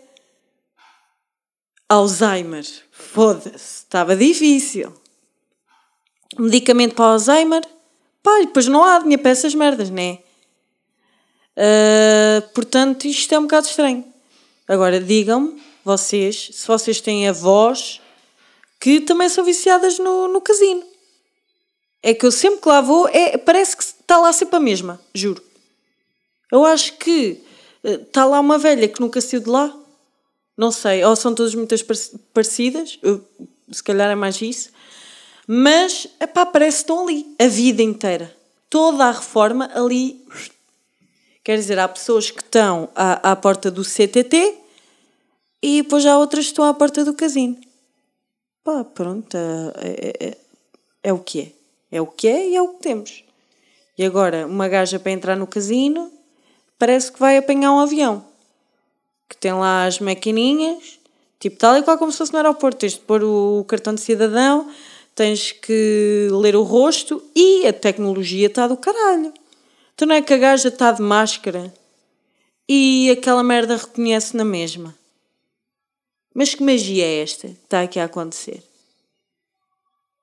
Alzheimer. 1.88 2.66
Foda-se, 2.92 3.84
estava 3.84 4.16
difícil. 4.16 4.94
Medicamento 6.38 6.96
para 6.96 7.06
Alzheimer? 7.06 7.64
Pá, 8.22 8.40
depois 8.40 8.68
não 8.68 8.84
há 8.84 9.00
dinheiro 9.00 9.22
para 9.22 9.32
essas 9.32 9.56
merdas, 9.56 9.90
né? 9.90 10.20
Uh, 11.56 12.42
portanto, 12.54 13.06
isto 13.08 13.34
é 13.34 13.40
um 13.40 13.44
bocado 13.44 13.68
estranho. 13.68 14.06
Agora, 14.68 15.00
digam-me, 15.00 15.62
vocês, 15.84 16.50
se 16.52 16.68
vocês 16.68 17.00
têm 17.00 17.28
avós 17.28 18.02
que 18.80 19.00
também 19.00 19.30
são 19.30 19.44
viciadas 19.44 19.98
no, 19.98 20.28
no 20.28 20.42
casino. 20.42 20.84
É 22.02 22.14
que 22.14 22.26
eu 22.26 22.32
sempre 22.32 22.62
que 22.62 22.70
lá 22.70 22.82
vou, 22.82 23.08
é, 23.10 23.38
parece 23.38 23.76
que 23.76 23.84
está 23.84 24.18
lá 24.18 24.32
sempre 24.32 24.56
a 24.56 24.60
mesma, 24.60 25.00
juro. 25.14 25.42
Eu 26.52 26.64
acho 26.66 26.98
que 26.98 27.42
está 27.84 28.26
lá 28.26 28.40
uma 28.40 28.58
velha 28.58 28.88
que 28.88 29.02
nunca 29.02 29.20
saiu 29.20 29.42
de 29.42 29.50
lá. 29.50 29.76
Não 30.58 30.72
sei, 30.72 31.04
ou 31.04 31.16
são 31.16 31.36
todas 31.36 31.54
muito 31.54 31.76
parecidas, 32.34 33.00
se 33.72 33.84
calhar 33.84 34.10
é 34.10 34.16
mais 34.16 34.42
isso. 34.42 34.70
Mas, 35.48 36.08
epá, 36.20 36.46
parece 36.46 36.78
que 36.78 36.84
estão 36.84 37.04
ali, 37.04 37.36
a 37.40 37.48
vida 37.48 37.82
inteira. 37.82 38.36
Toda 38.70 39.06
a 39.06 39.12
reforma 39.12 39.70
ali. 39.74 40.26
Quer 41.44 41.58
dizer, 41.58 41.80
há 41.80 41.88
pessoas 41.88 42.32
que 42.32 42.42
estão 42.42 42.90
à, 42.94 43.32
à 43.32 43.36
porta 43.36 43.72
do 43.72 43.84
CTT 43.84 44.58
e 45.62 45.82
depois 45.82 46.06
há 46.06 46.18
outras 46.18 46.46
que 46.46 46.52
estão 46.52 46.66
à 46.66 46.74
porta 46.74 47.06
do 47.06 47.14
casino. 47.14 47.58
Pá, 48.64 48.84
pronto, 48.84 49.38
é, 49.38 49.72
é, 49.78 50.28
é, 50.28 50.38
é 51.04 51.14
o 51.14 51.20
que 51.20 51.40
é. 51.42 51.57
É 51.92 52.02
o 52.02 52.08
que 52.08 52.28
é 52.28 52.50
e 52.50 52.56
é 52.56 52.62
o 52.62 52.70
que 52.70 52.82
temos. 52.82 53.24
E 53.98 54.06
agora, 54.06 54.46
uma 54.46 54.68
gaja 54.68 55.00
para 55.00 55.12
entrar 55.12 55.36
no 55.36 55.48
casino 55.48 56.12
parece 56.78 57.12
que 57.12 57.20
vai 57.20 57.38
apanhar 57.38 57.72
um 57.74 57.80
avião. 57.80 58.26
Que 59.28 59.36
tem 59.36 59.54
lá 59.54 59.86
as 59.86 60.00
maquininhas, 60.00 61.00
tipo 61.40 61.58
tal 61.58 61.78
e 61.78 61.84
qual 61.84 61.98
como 61.98 62.12
se 62.12 62.18
fosse 62.20 62.32
no 62.32 62.38
aeroporto. 62.38 62.80
Tens 62.80 62.94
de 62.94 63.00
pôr 63.00 63.24
o 63.24 63.66
cartão 63.68 63.94
de 63.96 64.02
cidadão, 64.02 64.70
tens 65.16 65.52
que 65.52 66.28
ler 66.32 66.56
o 66.56 66.64
rosto 66.64 67.24
e 67.36 67.66
a 67.66 67.74
tecnologia 67.74 68.48
está 68.48 68.68
do 68.68 68.78
caralho. 68.78 69.34
Então 69.96 70.08
não 70.08 70.16
é 70.16 70.22
que 70.22 70.34
a 70.34 70.38
gaja 70.38 70.68
está 70.68 70.92
de 70.92 71.02
máscara 71.02 71.74
e 72.70 73.10
aquela 73.10 73.44
merda 73.44 73.78
reconhece 73.78 74.38
na 74.38 74.46
mesma. 74.46 74.96
Mas 76.36 76.54
que 76.54 76.62
magia 76.64 77.04
é 77.04 77.22
esta 77.24 77.48
que 77.48 77.54
está 77.64 77.82
aqui 77.82 78.00
a 78.00 78.04
acontecer? 78.04 78.62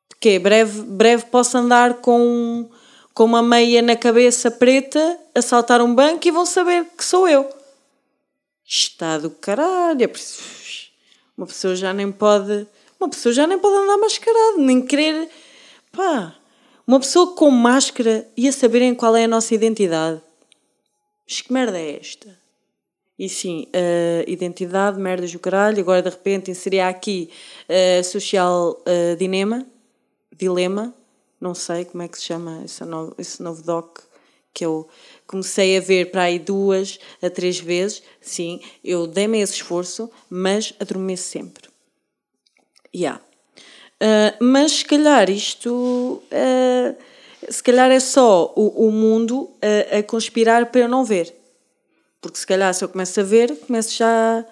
Porque 0.08 0.38
breve, 0.38 0.82
breve 0.82 1.24
posso 1.26 1.56
andar 1.58 1.94
com, 1.94 2.68
com 3.12 3.24
uma 3.24 3.42
meia 3.42 3.82
na 3.82 3.96
cabeça 3.96 4.50
preta, 4.50 5.18
assaltar 5.34 5.82
um 5.82 5.94
banco 5.94 6.26
e 6.26 6.30
vão 6.30 6.46
saber 6.46 6.86
que 6.96 7.04
sou 7.04 7.28
eu. 7.28 7.48
Está 8.64 9.18
do 9.18 9.30
caralho. 9.30 10.04
É 10.04 10.10
uma 11.36 11.46
pessoa 11.46 11.74
já 11.74 11.92
nem 11.92 12.10
pode 12.10 12.66
uma 13.04 13.10
pessoa 13.10 13.32
já 13.34 13.46
nem 13.46 13.58
pode 13.58 13.76
andar 13.76 13.98
mascarada, 13.98 14.56
nem 14.58 14.80
querer. 14.80 15.28
Pá, 15.92 16.34
uma 16.86 16.98
pessoa 16.98 17.34
com 17.34 17.50
máscara 17.50 18.26
ia 18.36 18.50
saberem 18.52 18.94
qual 18.94 19.14
é 19.16 19.24
a 19.24 19.28
nossa 19.28 19.54
identidade. 19.54 20.20
Mas 21.28 21.40
que 21.40 21.52
merda 21.52 21.78
é 21.78 21.98
esta? 21.98 22.38
E 23.18 23.28
sim, 23.28 23.66
uh, 23.68 24.24
identidade, 24.28 24.98
merdas 24.98 25.32
do 25.32 25.38
caralho. 25.38 25.80
Agora 25.80 26.02
de 26.02 26.08
repente 26.08 26.50
inseria 26.50 26.88
aqui 26.88 27.30
uh, 27.68 28.02
social 28.04 28.80
uh, 28.80 29.16
dinema, 29.16 29.66
dilema, 30.36 30.94
não 31.40 31.54
sei 31.54 31.84
como 31.84 32.02
é 32.02 32.08
que 32.08 32.18
se 32.18 32.24
chama 32.24 32.62
esse 32.64 32.84
novo, 32.84 33.14
esse 33.18 33.42
novo 33.42 33.62
doc 33.62 33.98
que 34.54 34.64
eu 34.64 34.88
comecei 35.26 35.76
a 35.76 35.80
ver 35.80 36.10
para 36.12 36.22
aí 36.22 36.38
duas 36.38 36.98
a 37.20 37.28
três 37.28 37.58
vezes. 37.58 38.02
Sim, 38.20 38.60
eu 38.84 39.06
dei-me 39.06 39.40
esse 39.40 39.54
esforço, 39.54 40.08
mas 40.30 40.72
adormeço 40.78 41.28
sempre. 41.28 41.68
Yeah. 42.94 43.20
Uh, 44.00 44.44
mas 44.44 44.72
se 44.72 44.84
calhar 44.84 45.28
isto. 45.28 46.22
Uh, 46.30 46.96
se 47.50 47.62
calhar 47.62 47.90
é 47.90 48.00
só 48.00 48.52
o, 48.56 48.86
o 48.88 48.92
mundo 48.92 49.50
a, 49.60 49.98
a, 49.98 50.02
conspirar 50.02 50.66
para 50.70 50.82
eu 50.82 50.88
não 50.88 51.04
ver. 51.04 51.34
Porque 52.20 52.38
se 52.38 52.46
calhar 52.46 52.72
se 52.72 52.82
eu 52.82 52.88
começo 52.88 53.20
a 53.20 53.22
ver, 53.22 53.54
começo 53.66 53.94
já 53.94 54.46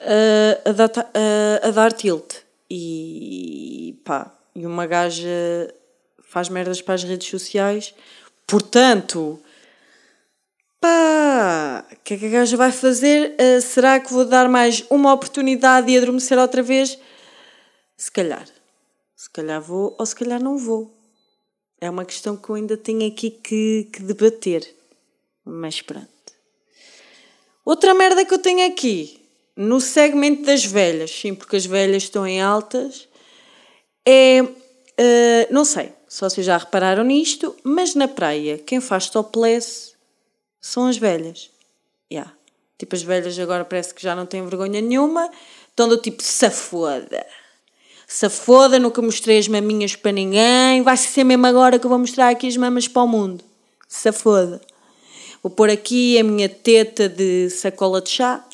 a, 0.00 0.68
a, 0.68 0.72
dar, 0.72 0.90
a, 1.14 1.68
a 1.68 1.70
dar 1.70 1.92
tilt. 1.92 2.34
E 2.68 3.98
pá, 4.04 4.35
e 4.56 4.64
uma 4.64 4.86
gaja 4.86 5.28
faz 6.22 6.48
merdas 6.48 6.80
para 6.80 6.94
as 6.94 7.04
redes 7.04 7.28
sociais. 7.28 7.94
Portanto, 8.46 9.38
pá, 10.80 11.84
o 11.92 11.96
que 12.02 12.14
é 12.14 12.16
que 12.16 12.26
a 12.26 12.30
gaja 12.30 12.56
vai 12.56 12.72
fazer? 12.72 13.36
Uh, 13.38 13.60
será 13.60 14.00
que 14.00 14.10
vou 14.10 14.24
dar 14.24 14.48
mais 14.48 14.82
uma 14.88 15.12
oportunidade 15.12 15.92
e 15.92 15.98
adormecer 15.98 16.38
outra 16.38 16.62
vez? 16.62 16.98
Se 17.98 18.10
calhar. 18.10 18.48
Se 19.14 19.28
calhar 19.28 19.60
vou 19.60 19.94
ou 19.98 20.06
se 20.06 20.16
calhar 20.16 20.42
não 20.42 20.56
vou. 20.56 20.90
É 21.78 21.90
uma 21.90 22.06
questão 22.06 22.34
que 22.34 22.48
eu 22.48 22.54
ainda 22.54 22.78
tenho 22.78 23.06
aqui 23.06 23.30
que, 23.30 23.90
que 23.92 24.02
debater. 24.02 24.74
Mas 25.44 25.82
pronto. 25.82 26.08
Outra 27.62 27.92
merda 27.92 28.24
que 28.24 28.32
eu 28.32 28.38
tenho 28.38 28.66
aqui, 28.66 29.20
no 29.54 29.80
segmento 29.82 30.44
das 30.44 30.64
velhas, 30.64 31.10
sim, 31.10 31.34
porque 31.34 31.56
as 31.56 31.66
velhas 31.66 32.04
estão 32.04 32.26
em 32.26 32.40
altas, 32.40 33.06
é. 34.06 34.42
Uh, 34.42 35.52
não 35.52 35.64
sei 35.64 35.92
se 36.08 36.20
vocês 36.20 36.46
já 36.46 36.56
repararam 36.56 37.04
nisto, 37.04 37.54
mas 37.62 37.94
na 37.94 38.08
praia, 38.08 38.56
quem 38.56 38.80
faz 38.80 39.10
topless 39.10 39.92
são 40.60 40.86
as 40.86 40.96
velhas. 40.96 41.50
Yeah. 42.10 42.32
Tipo, 42.78 42.96
as 42.96 43.02
velhas 43.02 43.38
agora 43.38 43.64
parece 43.64 43.92
que 43.92 44.02
já 44.02 44.14
não 44.14 44.24
têm 44.24 44.46
vergonha 44.46 44.80
nenhuma, 44.80 45.30
estão 45.68 45.88
do 45.88 45.98
tipo 45.98 46.22
safoda 46.22 47.26
se 48.06 48.28
foda, 48.30 48.78
nunca 48.78 49.02
mostrei 49.02 49.38
as 49.38 49.48
maminhas 49.48 49.96
para 49.96 50.12
ninguém, 50.12 50.82
vai 50.82 50.96
ser 50.96 51.24
mesmo 51.24 51.44
agora 51.46 51.78
que 51.78 51.84
eu 51.84 51.90
vou 51.90 51.98
mostrar 51.98 52.28
aqui 52.28 52.46
as 52.46 52.56
mamas 52.56 52.86
para 52.86 53.02
o 53.02 53.08
mundo. 53.08 53.44
Se 53.88 54.12
foda. 54.12 54.60
Vou 55.42 55.50
pôr 55.50 55.70
aqui 55.70 56.18
a 56.18 56.24
minha 56.24 56.48
teta 56.48 57.08
de 57.08 57.50
sacola 57.50 58.00
de 58.00 58.10
chá. 58.10 58.44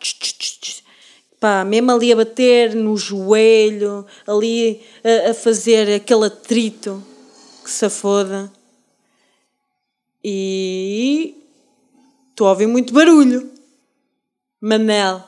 Pá, 1.42 1.64
mesmo 1.64 1.90
ali 1.90 2.12
a 2.12 2.14
bater 2.14 2.72
no 2.72 2.96
joelho, 2.96 4.06
ali 4.24 4.80
a, 5.02 5.30
a 5.30 5.34
fazer 5.34 5.92
aquele 5.92 6.26
atrito 6.26 7.02
que 7.64 7.68
se 7.68 7.90
foda. 7.90 8.48
E 10.22 11.34
estou 12.30 12.46
a 12.46 12.50
ouvir 12.50 12.68
muito 12.68 12.94
barulho. 12.94 13.50
Manel. 14.60 15.20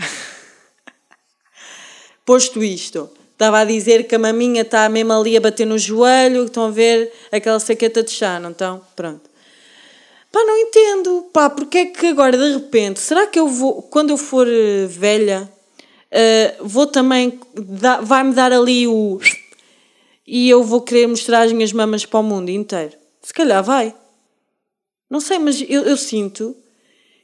Posto 2.24 2.64
isto, 2.64 3.10
estava 3.32 3.58
a 3.58 3.64
dizer 3.66 4.08
que 4.08 4.14
a 4.14 4.18
maminha 4.18 4.62
está 4.62 4.88
mesmo 4.88 5.12
ali 5.12 5.36
a 5.36 5.40
bater 5.42 5.66
no 5.66 5.76
joelho, 5.76 6.46
estão 6.46 6.64
a 6.64 6.70
ver 6.70 7.12
aquela 7.30 7.60
saqueta 7.60 8.02
de 8.02 8.10
chá, 8.10 8.40
não 8.40 8.52
estão? 8.52 8.80
Pronto. 8.96 9.27
Pá, 10.30 10.44
não 10.44 10.58
entendo. 10.58 11.26
Pá, 11.32 11.50
porque 11.50 11.78
é 11.78 11.86
que 11.86 12.06
agora 12.06 12.36
de 12.36 12.54
repente, 12.54 13.00
será 13.00 13.26
que 13.26 13.38
eu 13.38 13.48
vou, 13.48 13.82
quando 13.82 14.10
eu 14.10 14.16
for 14.16 14.46
eh, 14.46 14.86
velha, 14.86 15.50
uh, 16.12 16.66
vou 16.66 16.86
também, 16.86 17.40
vai-me 18.02 18.34
dar 18.34 18.52
ali 18.52 18.86
o. 18.86 19.18
e 20.26 20.48
eu 20.48 20.62
vou 20.62 20.82
querer 20.82 21.06
mostrar 21.06 21.42
as 21.42 21.52
minhas 21.52 21.72
mamas 21.72 22.04
para 22.04 22.20
o 22.20 22.22
mundo 22.22 22.50
inteiro? 22.50 22.94
Se 23.22 23.32
calhar 23.32 23.62
vai. 23.62 23.94
Não 25.10 25.20
sei, 25.20 25.38
mas 25.38 25.60
eu, 25.62 25.84
eu 25.84 25.96
sinto 25.96 26.54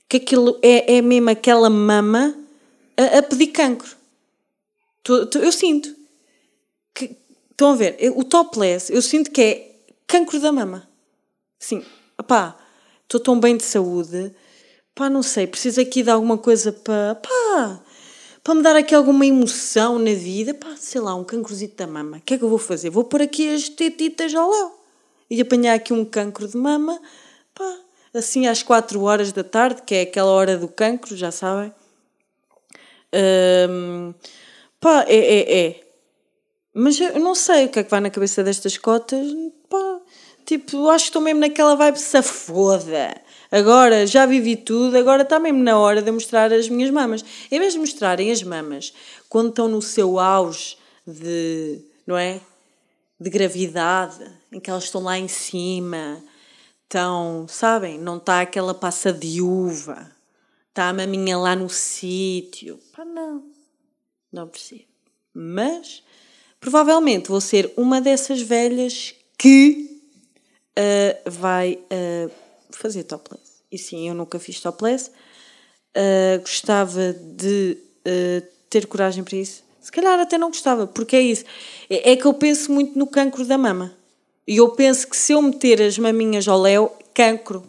que 0.08 0.16
aquilo 0.16 0.58
é, 0.62 0.96
é 0.96 1.02
mesmo 1.02 1.28
aquela 1.30 1.68
mama 1.68 2.34
a, 2.96 3.18
a 3.18 3.22
pedir 3.22 3.48
cancro. 3.48 3.94
Eu 5.06 5.52
sinto. 5.52 5.94
Que, 6.94 7.16
estão 7.50 7.72
a 7.72 7.74
ver? 7.74 7.96
O 8.16 8.24
topless, 8.24 8.90
eu 8.92 9.02
sinto 9.02 9.30
que 9.30 9.42
é 9.42 9.76
cancro 10.06 10.40
da 10.40 10.50
mama. 10.50 10.88
Sim, 11.58 11.84
pá, 12.26 12.56
estou 13.16 13.20
tão 13.20 13.38
bem 13.38 13.56
de 13.56 13.62
saúde. 13.62 14.32
Pá, 14.94 15.08
não 15.08 15.22
sei, 15.22 15.46
preciso 15.46 15.80
aqui 15.80 16.02
de 16.02 16.10
alguma 16.10 16.38
coisa 16.38 16.72
para. 16.72 17.14
pá, 17.16 17.80
para 18.42 18.54
me 18.54 18.62
dar 18.62 18.76
aqui 18.76 18.94
alguma 18.94 19.24
emoção 19.24 19.98
na 19.98 20.12
vida. 20.12 20.52
Pá, 20.54 20.74
sei 20.76 21.00
lá, 21.00 21.14
um 21.14 21.24
cancrozito 21.24 21.76
da 21.76 21.86
mama. 21.86 22.18
O 22.18 22.20
que 22.20 22.34
é 22.34 22.38
que 22.38 22.44
eu 22.44 22.48
vou 22.48 22.58
fazer? 22.58 22.90
Vou 22.90 23.04
pôr 23.04 23.22
aqui 23.22 23.54
as 23.54 23.68
tetitas 23.68 24.34
ao 24.34 24.50
léu 24.50 24.72
e 25.30 25.40
apanhar 25.40 25.74
aqui 25.74 25.92
um 25.92 26.04
cancro 26.04 26.46
de 26.46 26.56
mama. 26.56 27.00
Pá, 27.54 27.78
assim 28.12 28.46
às 28.46 28.62
4 28.62 29.00
horas 29.02 29.32
da 29.32 29.44
tarde, 29.44 29.82
que 29.82 29.94
é 29.94 30.02
aquela 30.02 30.30
hora 30.30 30.58
do 30.58 30.68
cancro, 30.68 31.16
já 31.16 31.30
sabem. 31.30 31.72
Um, 33.70 34.12
Pá, 34.80 35.04
é, 35.08 35.16
é, 35.16 35.66
é. 35.66 35.80
Mas 36.74 37.00
eu 37.00 37.18
não 37.18 37.34
sei 37.34 37.66
o 37.66 37.68
que 37.70 37.78
é 37.78 37.84
que 37.84 37.90
vai 37.90 38.00
na 38.00 38.10
cabeça 38.10 38.44
destas 38.44 38.76
cotas. 38.76 39.26
Pá, 39.70 40.00
tipo, 40.44 40.88
acho 40.88 41.04
que 41.04 41.08
estou 41.10 41.22
mesmo 41.22 41.40
naquela 41.40 41.74
vibe 41.74 41.98
safoda. 41.98 43.14
Agora 43.50 44.06
já 44.06 44.26
vivi 44.26 44.56
tudo, 44.56 44.96
agora 44.96 45.22
está 45.22 45.38
mesmo 45.38 45.62
na 45.62 45.78
hora 45.78 46.02
de 46.02 46.10
mostrar 46.10 46.52
as 46.52 46.68
minhas 46.68 46.90
mamas. 46.90 47.24
Em 47.50 47.58
vez 47.58 47.74
de 47.74 47.78
mostrarem 47.78 48.30
as 48.30 48.42
mamas 48.42 48.92
quando 49.28 49.50
estão 49.50 49.68
no 49.68 49.80
seu 49.80 50.18
auge 50.18 50.76
de, 51.06 51.80
não 52.06 52.16
é? 52.16 52.40
De 53.20 53.30
gravidade, 53.30 54.24
em 54.52 54.58
que 54.58 54.70
elas 54.70 54.84
estão 54.84 55.02
lá 55.02 55.18
em 55.18 55.28
cima, 55.28 56.22
estão, 56.82 57.46
sabem? 57.48 57.98
Não 57.98 58.16
está 58.16 58.40
aquela 58.40 58.74
passa 58.74 59.12
de 59.12 59.40
uva, 59.40 60.10
está 60.68 60.88
a 60.88 60.92
maminha 60.92 61.38
lá 61.38 61.54
no 61.54 61.68
sítio. 61.68 62.80
Pá, 62.92 63.04
não. 63.04 63.44
Não 64.32 64.48
percebo. 64.48 64.84
Mas 65.32 66.02
provavelmente 66.60 67.28
vou 67.28 67.40
ser 67.40 67.72
uma 67.76 68.00
dessas 68.00 68.42
velhas 68.42 69.14
que 69.38 69.93
uh, 70.78 71.30
vai 71.30 71.74
uh, 71.74 72.30
fazer 72.70 73.04
topless. 73.04 73.62
E 73.70 73.78
sim, 73.78 74.08
eu 74.08 74.14
nunca 74.14 74.38
fiz 74.38 74.60
topless. 74.60 75.10
Uh, 75.96 76.40
gostava 76.40 77.12
de 77.12 77.78
ter 78.68 78.86
coragem 78.86 79.24
para 79.24 79.36
isso. 79.36 79.64
Se 79.80 79.90
calhar 79.90 80.18
até 80.18 80.36
não 80.36 80.48
gostava, 80.48 80.86
porque 80.86 81.16
é 81.16 81.20
isso. 81.20 81.44
É, 81.88 82.12
é 82.12 82.16
que 82.16 82.26
eu 82.26 82.34
penso 82.34 82.72
muito 82.72 82.98
no 82.98 83.06
cancro 83.06 83.44
da 83.46 83.56
mama. 83.56 83.96
E 84.46 84.56
eu 84.56 84.70
penso 84.70 85.08
que 85.08 85.16
se 85.16 85.32
eu 85.32 85.40
meter 85.40 85.80
as 85.80 85.96
maminhas 85.98 86.46
ao 86.46 86.60
léu, 86.60 86.92
cancro. 87.14 87.64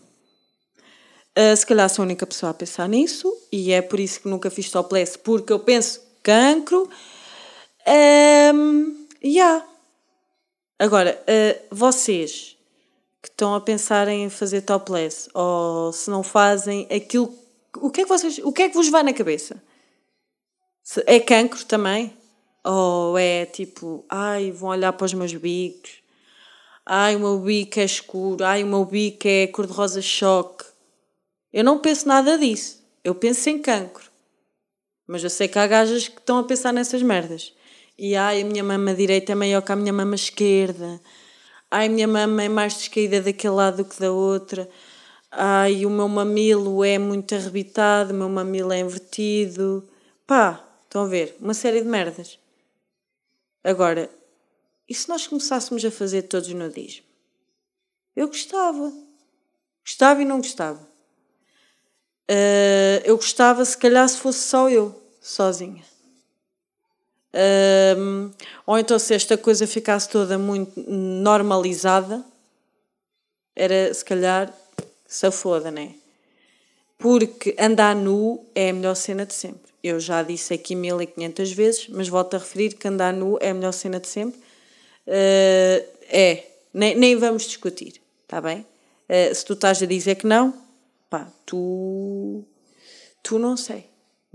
Uh, 1.38 1.56
se 1.56 1.66
calhar 1.66 1.90
sou 1.90 2.04
a 2.04 2.06
única 2.06 2.26
pessoa 2.26 2.52
a 2.52 2.54
pensar 2.54 2.88
nisso 2.88 3.32
e 3.52 3.74
é 3.74 3.82
por 3.82 4.00
isso 4.00 4.22
que 4.22 4.30
nunca 4.30 4.50
fiz 4.50 4.72
topless, 4.72 5.18
porque 5.18 5.52
eu 5.52 5.60
penso 5.60 6.02
cancro. 6.24 6.90
Um, 8.56 9.08
yeah. 9.24 9.66
Agora, 10.80 11.22
uh, 11.22 11.76
vocês 11.76 12.55
que 13.26 13.32
estão 13.32 13.56
a 13.56 13.60
pensar 13.62 14.08
em 14.08 14.30
fazer 14.30 14.62
topless 14.62 15.28
ou 15.34 15.92
se 15.92 16.12
não 16.12 16.22
fazem 16.22 16.88
aquilo, 16.96 17.34
o 17.78 17.90
que 17.90 18.02
é 18.02 18.04
que 18.04 18.10
vocês, 18.10 18.38
o 18.38 18.54
que 18.54 18.62
é 18.62 18.70
que 18.70 18.76
vos 18.76 18.88
vai 18.88 19.02
na 19.02 19.14
cabeça? 19.14 19.60
É 21.08 21.20
cancro 21.20 21.66
também? 21.66 22.16
Ou 22.64 23.18
é 23.18 23.48
tipo, 23.48 24.06
ai, 24.08 24.52
vão 24.52 24.70
olhar 24.70 24.94
para 24.94 25.06
os 25.06 25.14
meus 25.16 25.34
bicos, 25.34 26.04
ai, 26.86 27.16
o 27.16 27.20
meu 27.20 27.40
bico 27.40 27.80
é 27.80 27.86
escuro, 27.86 28.46
ai, 28.46 28.64
o 28.64 28.68
meu 28.68 28.86
bico 28.86 29.28
é 29.28 29.48
cor-de-rosa 29.48 30.04
choque. 30.04 30.64
Eu 31.52 31.64
não 31.64 31.80
penso 31.80 32.08
nada 32.08 32.38
disso. 32.38 32.80
Eu 33.04 33.16
penso 33.16 33.50
em 33.50 33.58
cancro. 33.60 34.12
Mas 35.08 35.24
eu 35.24 35.32
sei 35.32 35.48
que 35.48 35.58
há 35.58 35.66
gajas 35.66 36.08
que 36.08 36.20
estão 36.20 36.38
a 36.38 36.44
pensar 36.44 36.72
nessas 36.72 37.02
merdas. 37.02 37.54
E 37.98 38.16
ai, 38.16 38.42
a 38.42 38.46
minha 38.46 38.64
mama 38.64 38.94
direita 38.94 39.32
é 39.32 39.36
maior 39.36 39.64
que 39.64 39.72
a 39.72 39.76
minha 39.76 39.94
mama 39.94 40.14
esquerda. 40.14 41.02
Ai, 41.70 41.90
minha 41.90 42.08
mama 42.08 42.44
é 42.44 42.50
mais 42.50 42.76
descaída 42.76 43.22
daquele 43.22 43.54
lado 43.54 43.78
do 43.78 43.86
que 43.86 44.00
da 44.00 44.12
outra. 44.12 44.70
Ai, 45.32 45.86
o 45.86 45.90
meu 45.90 46.08
mamilo 46.08 46.84
é 46.84 46.98
muito 46.98 47.36
arrebitado, 47.36 48.14
o 48.14 48.16
meu 48.16 48.30
mamilo 48.30 48.72
é 48.72 48.80
invertido. 48.80 49.88
Pá, 50.26 50.64
estão 50.84 51.04
a 51.04 51.08
ver? 51.08 51.36
Uma 51.40 51.54
série 51.54 51.82
de 51.82 51.88
merdas. 51.88 52.40
Agora, 53.64 54.10
e 54.88 54.94
se 54.94 55.10
nós 55.10 55.28
começássemos 55.28 55.84
a 55.84 55.92
fazer 55.92 56.24
todos 56.24 56.48
nudismo? 56.54 57.04
Eu 58.16 58.28
gostava. 58.28 58.94
Gostava 59.84 60.22
e 60.22 60.26
não 60.26 60.38
gostava. 60.38 60.80
Uh, 62.30 63.02
eu 63.04 63.18
gostava 63.18 63.64
se 63.66 63.78
calhar 63.78 64.08
se 64.08 64.18
fosse 64.18 64.40
só 64.40 64.70
eu, 64.70 65.00
sozinha. 65.22 65.84
Uh, 67.36 68.32
ou 68.66 68.80
então 68.80 68.98
se 68.98 69.14
esta 69.14 69.38
coisa 69.38 69.68
ficasse 69.68 70.08
toda 70.08 70.38
muito 70.38 70.80
normalizada, 70.90 72.24
era 73.54 73.94
se 73.94 74.06
calhar 74.06 74.54
safoda, 75.06 75.70
né? 75.70 75.96
Porque 76.98 77.54
andar 77.60 77.94
nu 77.94 78.46
é 78.56 78.70
a 78.70 78.74
melhor 78.74 78.96
cena 78.96 79.26
de 79.26 79.34
sempre. 79.34 79.74
Eu 79.84 80.00
já 80.00 80.24
disse 80.24 80.54
aqui 80.54 80.76
1500 80.76 81.52
vezes, 81.52 81.88
mas 81.90 82.08
volto 82.08 82.36
a 82.36 82.40
referir 82.40 82.74
que 82.74 82.88
andar 82.88 83.14
nu 83.14 83.38
é 83.42 83.50
a 83.50 83.54
melhor 83.54 83.74
cena 83.74 84.00
de 84.00 84.08
sempre. 84.08 84.40
Uh, 85.06 85.86
é, 86.08 86.44
nem, 86.74 86.96
nem 86.96 87.16
vamos 87.18 87.44
discutir, 87.44 88.02
está 88.24 88.40
bem? 88.40 88.66
Uh, 89.10 89.36
se 89.36 89.44
tu 89.44 89.54
estás 89.54 89.84
a 89.84 89.86
dizer 89.86 90.16
que 90.16 90.26
não, 90.26 90.54
pá, 91.10 91.28
tu, 91.46 92.44
tu 93.22 93.38
não 93.38 93.58
sei. 93.58 93.86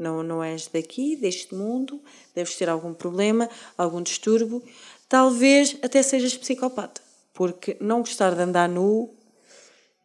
Não, 0.01 0.23
não 0.23 0.43
és 0.43 0.67
daqui, 0.67 1.15
deste 1.15 1.55
mundo, 1.55 2.03
deves 2.35 2.57
ter 2.57 2.71
algum 2.71 2.95
problema, 2.95 3.51
algum 3.77 4.01
distúrbio. 4.01 4.65
Talvez 5.07 5.77
até 5.83 6.03
sejas 6.03 6.35
psicopata, 6.35 7.03
porque 7.35 7.77
não 7.83 8.01
gostar 8.01 8.35
de 8.35 8.41
andar 8.41 8.67
nu, 8.67 9.15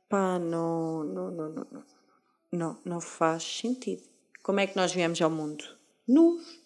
pá, 0.10 0.38
não, 0.38 1.06
não, 1.06 1.32
não, 1.32 1.50
não, 1.50 1.68
não, 1.72 1.84
não, 2.52 2.78
não 2.84 3.00
faz 3.00 3.44
sentido. 3.44 4.04
Como 4.44 4.60
é 4.60 4.68
que 4.68 4.76
nós 4.76 4.92
viemos 4.92 5.22
ao 5.22 5.30
mundo? 5.30 5.64
Nus. 6.06 6.60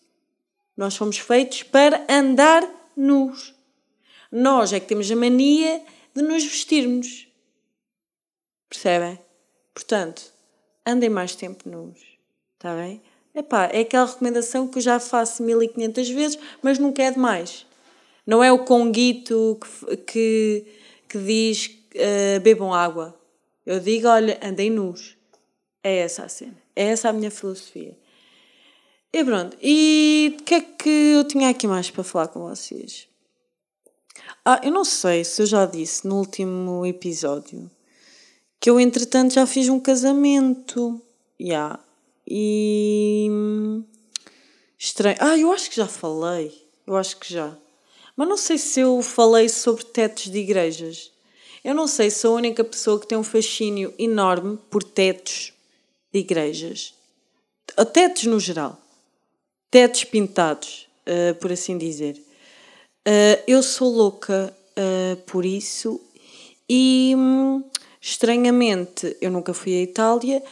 Nós 0.76 0.96
fomos 0.96 1.20
feitos 1.20 1.62
para 1.62 2.08
andar 2.10 2.64
nus. 2.98 3.54
Nós 4.32 4.74
é 4.74 4.80
que 4.80 4.88
temos 4.88 5.12
a 5.12 5.16
mania 5.16 5.86
de 6.16 6.24
nos 6.24 6.44
vestirmos. 6.44 7.28
Percebem? 8.68 9.20
Portanto, 9.72 10.34
andem 10.84 11.10
mais 11.10 11.36
tempo 11.36 11.70
nus. 11.70 12.00
Está 12.56 12.76
bem? 12.76 13.02
Epá, 13.40 13.70
é 13.72 13.80
aquela 13.80 14.06
recomendação 14.06 14.68
que 14.68 14.80
eu 14.80 14.82
já 14.82 15.00
faço 15.00 15.42
1500 15.44 16.10
vezes, 16.10 16.40
mas 16.62 16.78
nunca 16.78 17.02
é 17.02 17.10
demais. 17.10 17.66
Não 18.28 18.44
é 18.44 18.52
o 18.52 18.66
conguito 18.66 19.58
que, 19.62 19.98
que, 19.98 20.66
que 21.08 21.18
diz 21.20 21.68
uh, 21.96 22.40
bebam 22.42 22.74
água. 22.74 23.18
Eu 23.66 23.80
digo, 23.80 24.10
olha, 24.10 24.38
andem 24.44 24.70
nus. 24.70 25.16
É 25.82 26.00
essa 26.00 26.26
a 26.26 26.30
cena. 26.30 26.58
É 26.76 26.88
essa 26.88 27.08
a 27.08 27.14
minha 27.14 27.32
filosofia. 27.32 27.98
E 29.14 29.24
pronto. 29.24 29.56
E 29.62 30.36
o 30.38 30.44
que 30.44 30.56
é 30.56 30.62
que 30.62 30.90
eu 30.90 31.24
tinha 31.24 31.50
aqui 31.50 31.66
mais 31.66 31.90
para 31.90 32.04
falar 32.04 32.28
com 32.28 32.42
vocês? 32.42 33.08
Ah, 34.44 34.60
eu 34.62 34.72
não 34.72 34.84
sei 34.84 35.24
se 35.24 35.42
eu 35.42 35.46
já 35.46 35.66
disse 35.66 36.06
no 36.06 36.18
último 36.18 36.86
episódio 36.86 37.72
que 38.60 38.70
eu, 38.70 38.78
entretanto, 38.78 39.34
já 39.34 39.48
fiz 39.48 39.70
um 39.70 39.80
casamento. 39.80 41.02
Yeah. 41.40 41.80
E. 42.30 43.28
Estranho. 44.78 45.18
Ah, 45.20 45.38
eu 45.38 45.52
acho 45.52 45.70
que 45.70 45.76
já 45.76 45.88
falei. 45.88 46.54
Eu 46.86 46.96
acho 46.96 47.18
que 47.18 47.34
já. 47.34 47.58
Mas 48.16 48.28
não 48.28 48.38
sei 48.38 48.58
se 48.58 48.80
eu 48.82 49.02
falei 49.02 49.50
sobre 49.50 49.84
tetos 49.86 50.30
de 50.30 50.38
igrejas. 50.40 51.12
Eu 51.64 51.74
não 51.74 51.88
sei 51.88 52.10
se 52.10 52.20
sou 52.20 52.34
a 52.34 52.38
única 52.38 52.64
pessoa 52.64 53.00
que 53.00 53.08
tem 53.08 53.18
um 53.18 53.24
fascínio 53.24 53.94
enorme 53.98 54.58
por 54.70 54.84
tetos 54.84 55.54
de 56.12 56.20
igrejas. 56.20 56.94
Tetos 57.94 58.24
no 58.24 58.40
geral. 58.40 58.80
Tetos 59.70 60.04
pintados, 60.04 60.88
uh, 61.08 61.36
por 61.36 61.52
assim 61.52 61.78
dizer. 61.78 62.16
Uh, 63.08 63.42
eu 63.48 63.62
sou 63.64 63.90
louca 63.90 64.56
uh, 64.72 65.16
por 65.24 65.46
isso 65.46 66.02
e 66.70 67.14
hum, 67.18 67.64
estranhamente 68.02 69.18
eu 69.22 69.32
nunca 69.32 69.54
fui 69.54 69.74
à 69.74 69.82
Itália, 69.82 70.44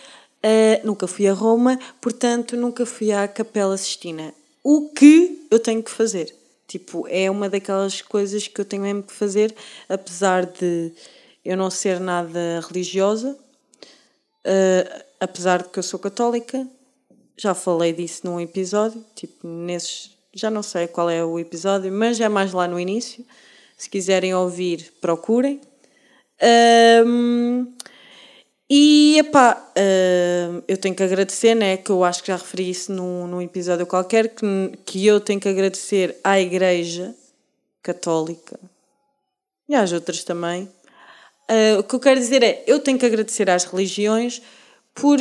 uh, 0.48 0.86
nunca 0.88 1.08
fui 1.08 1.28
a 1.28 1.34
Roma, 1.34 1.78
portanto 2.00 2.56
nunca 2.56 2.86
fui 2.86 3.12
à 3.12 3.28
Capela 3.28 3.78
Sistina. 3.78 4.34
O 4.64 4.90
que 4.90 5.48
eu 5.52 5.60
tenho 5.60 5.84
que 5.84 5.92
fazer? 5.92 6.34
Tipo, 6.68 7.08
é 7.08 7.30
uma 7.30 7.50
daquelas 7.50 8.02
coisas 8.02 8.48
que 8.48 8.60
eu 8.60 8.66
tenho 8.66 8.84
mesmo 8.84 9.04
que 9.04 9.14
fazer, 9.14 9.56
apesar 9.88 10.46
de 10.46 10.92
eu 11.46 11.56
não 11.56 11.70
ser 11.70 12.00
nada 12.00 12.62
religiosa, 12.68 13.38
apesar 15.18 15.64
de 15.64 15.70
que 15.70 15.80
eu 15.80 15.84
sou 15.84 15.98
católica, 15.98 16.68
já 17.38 17.54
falei 17.54 17.94
disso 17.94 18.22
num 18.26 18.42
episódio, 18.42 19.06
tipo, 19.16 19.48
nesses 19.48 20.18
já 20.38 20.52
não 20.52 20.62
sei 20.62 20.88
qual 20.88 21.10
é 21.10 21.26
o 21.26 21.40
episódio, 21.40 21.92
mas 21.92 22.20
é 22.20 22.30
mais 22.30 22.54
lá 22.54 22.68
no 22.68 22.80
início. 22.80 23.26
Se 23.76 23.90
quiserem 23.90 24.36
ouvir, 24.36 24.94
procurem. 25.02 25.60
Um, 27.06 27.74
e 28.70 29.18
epá, 29.20 29.72
uh, 29.78 30.64
eu 30.68 30.78
tenho 30.78 30.94
que 30.94 31.04
agradecer, 31.04 31.56
né? 31.56 31.78
Que 31.78 31.90
eu 31.90 32.04
acho 32.04 32.22
que 32.22 32.28
já 32.28 32.36
referi 32.36 32.70
isso 32.70 32.92
num, 32.92 33.26
num 33.26 33.42
episódio 33.42 33.86
qualquer, 33.86 34.30
que, 34.30 34.46
que 34.86 35.06
eu 35.06 35.22
tenho 35.22 35.40
que 35.40 35.48
agradecer 35.48 36.18
à 36.24 36.40
Igreja 36.40 37.16
Católica 37.82 38.60
e 39.70 39.76
às 39.76 39.94
outras 39.94 40.24
também. 40.24 40.64
Uh, 41.50 41.80
o 41.80 41.84
que 41.84 41.96
eu 41.96 42.00
quero 42.00 42.20
dizer 42.20 42.44
é, 42.44 42.64
eu 42.68 42.80
tenho 42.80 43.00
que 43.00 43.06
agradecer 43.06 43.50
às 43.50 43.64
religiões 43.64 44.42
por, 44.94 45.18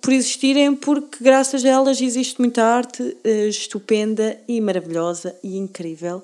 por 0.00 0.12
existirem, 0.12 0.76
porque 0.76 1.24
graças 1.24 1.64
a 1.64 1.68
elas 1.68 2.00
existe 2.00 2.38
muita 2.40 2.62
arte 2.62 3.02
uh, 3.02 3.48
estupenda 3.48 4.38
e 4.46 4.60
maravilhosa 4.60 5.34
e 5.42 5.56
incrível. 5.56 6.22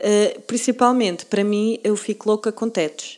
Uh, 0.00 0.40
principalmente, 0.42 1.24
para 1.26 1.44
mim, 1.44 1.78
eu 1.84 1.94
fico 1.96 2.28
louca 2.28 2.50
com 2.50 2.68
tetos. 2.68 3.17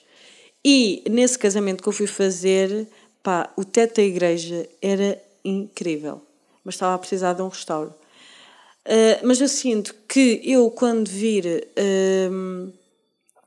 E 0.65 1.03
nesse 1.09 1.39
casamento 1.39 1.83
que 1.83 1.89
eu 1.89 1.93
fui 1.93 2.07
fazer, 2.07 2.87
pá, 3.23 3.51
o 3.57 3.65
teto 3.65 3.97
da 3.97 4.03
igreja 4.03 4.69
era 4.83 5.21
incrível, 5.45 6.21
mas 6.65 6.75
estava 6.75 6.95
a 6.95 6.99
precisar 6.99 7.33
de 7.33 7.43
um 7.43 7.49
restauro. 7.49 7.95
Uh, 8.87 9.27
mas 9.27 9.41
eu 9.41 9.49
sinto 9.49 9.95
que 10.09 10.41
eu, 10.45 10.71
quando 10.71 11.09
vir, 11.09 11.69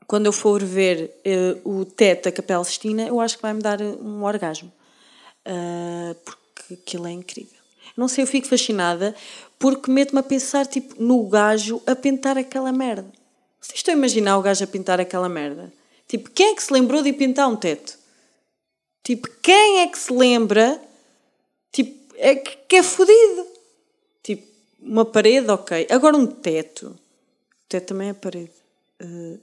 quando 0.06 0.26
eu 0.26 0.32
for 0.32 0.62
ver 0.62 1.12
o 1.64 1.84
teto 1.84 2.24
da 2.24 2.32
Capela 2.32 2.64
Sistina, 2.64 3.06
eu 3.06 3.20
acho 3.20 3.36
que 3.36 3.42
vai-me 3.42 3.60
dar 3.60 3.80
um 3.80 4.24
orgasmo 4.24 4.72
uh, 5.46 6.14
porque 6.24 6.74
aquilo 6.74 7.06
é 7.06 7.12
incrível. 7.12 7.58
Não 7.96 8.08
sei, 8.08 8.24
eu 8.24 8.28
fico 8.28 8.48
fascinada 8.48 9.14
porque 9.58 9.90
meto-me 9.90 10.20
a 10.20 10.22
pensar 10.22 10.66
tipo, 10.66 11.00
no 11.02 11.28
gajo 11.28 11.80
a 11.86 11.94
pintar 11.94 12.36
aquela 12.36 12.72
merda. 12.72 13.10
Vocês 13.60 13.78
estão 13.78 13.94
a 13.94 13.96
imaginar 13.96 14.36
o 14.38 14.42
gajo 14.42 14.64
a 14.64 14.66
pintar 14.66 15.00
aquela 15.00 15.28
merda? 15.28 15.72
Tipo, 16.08 16.30
quem 16.30 16.52
é 16.52 16.54
que 16.54 16.62
se 16.62 16.72
lembrou 16.72 17.02
de 17.02 17.12
pintar 17.12 17.48
um 17.48 17.56
teto? 17.56 17.98
Tipo, 19.02 19.28
quem 19.42 19.80
é 19.80 19.88
que 19.88 19.98
se 19.98 20.12
lembra 20.12 20.80
tipo, 21.72 22.14
é 22.16 22.36
que, 22.36 22.56
que 22.68 22.76
é 22.76 22.82
fodido? 22.82 23.46
Tipo, 24.22 24.46
uma 24.80 25.04
parede, 25.04 25.50
ok. 25.50 25.86
Agora 25.90 26.16
um 26.16 26.26
teto. 26.26 26.88
O 26.88 27.68
teto 27.68 27.86
também 27.86 28.10
é 28.10 28.14
parede. 28.14 28.52
Uh, 29.02 29.38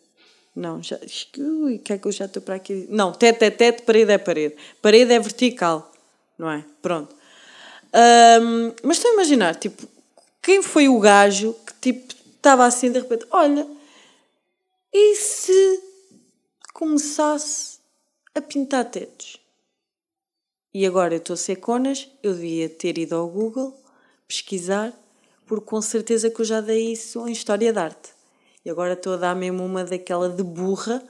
não, 0.56 0.82
já. 0.82 1.00
Ui, 1.38 1.78
que 1.78 1.93
é 1.93 1.97
que 1.97 2.08
eu 2.08 2.12
já 2.12 2.26
estou 2.26 2.41
para 2.41 2.56
aqui? 2.56 2.88
Não, 2.89 3.12
teto 3.12 3.43
é 3.43 3.50
teto, 3.50 3.84
parede 3.84 4.12
é 4.12 4.17
parede. 4.17 4.56
Parede 4.82 5.13
é 5.13 5.19
vertical 5.19 5.91
não 6.41 6.50
é? 6.50 6.65
Pronto. 6.82 7.15
Um, 7.93 8.74
mas 8.84 8.97
estou 8.97 9.12
a 9.12 9.13
imaginar, 9.13 9.56
tipo, 9.56 9.88
quem 10.41 10.63
foi 10.63 10.89
o 10.89 11.00
gajo 11.00 11.54
que 11.65 11.74
tipo 11.93 12.13
estava 12.36 12.65
assim 12.65 12.91
de 12.91 13.00
repente, 13.00 13.28
olha, 13.30 13.67
e 14.91 15.15
se 15.15 15.84
começasse 16.82 17.78
a 18.34 18.41
pintar 18.41 18.86
tetos? 18.86 19.38
E 20.74 20.84
agora 20.84 21.13
eu 21.13 21.20
estou 21.20 21.36
a 21.36 21.38
ser 21.38 21.58
conas, 21.58 22.10
eu 22.24 22.34
devia 22.34 22.67
ter 22.67 22.98
ido 22.98 23.15
ao 23.15 23.28
Google 23.28 23.80
pesquisar, 24.28 24.91
porque 25.46 25.67
com 25.67 25.80
certeza 25.80 26.32
que 26.32 26.41
eu 26.41 26.46
já 26.46 26.60
dei 26.60 26.91
isso 26.91 27.28
em 27.28 27.34
História 27.34 27.72
de 27.72 27.78
Arte. 27.78 28.10
E 28.65 28.70
agora 28.72 28.94
estou 28.94 29.13
a 29.13 29.17
dar 29.17 29.36
mesmo 29.36 29.63
uma 29.63 29.84
daquela 29.84 30.28
de 30.28 30.41
burra. 30.41 31.04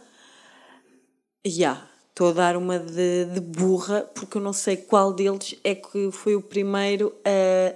Já, 1.45 1.51
yeah, 1.53 1.89
estou 2.09 2.31
a 2.31 2.33
dar 2.33 2.57
uma 2.57 2.77
de, 2.77 3.25
de 3.33 3.39
burra, 3.39 4.01
porque 4.13 4.39
eu 4.39 4.41
não 4.41 4.51
sei 4.51 4.75
qual 4.75 5.13
deles 5.13 5.55
é 5.63 5.73
que 5.73 6.11
foi 6.11 6.35
o 6.35 6.41
primeiro 6.41 7.15
a 7.23 7.73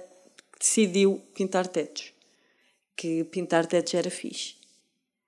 que 0.52 0.58
decidiu 0.58 1.22
pintar 1.34 1.66
tetos. 1.66 2.12
Que 2.94 3.24
pintar 3.24 3.64
tetos 3.64 3.94
era 3.94 4.10
fixe. 4.10 4.65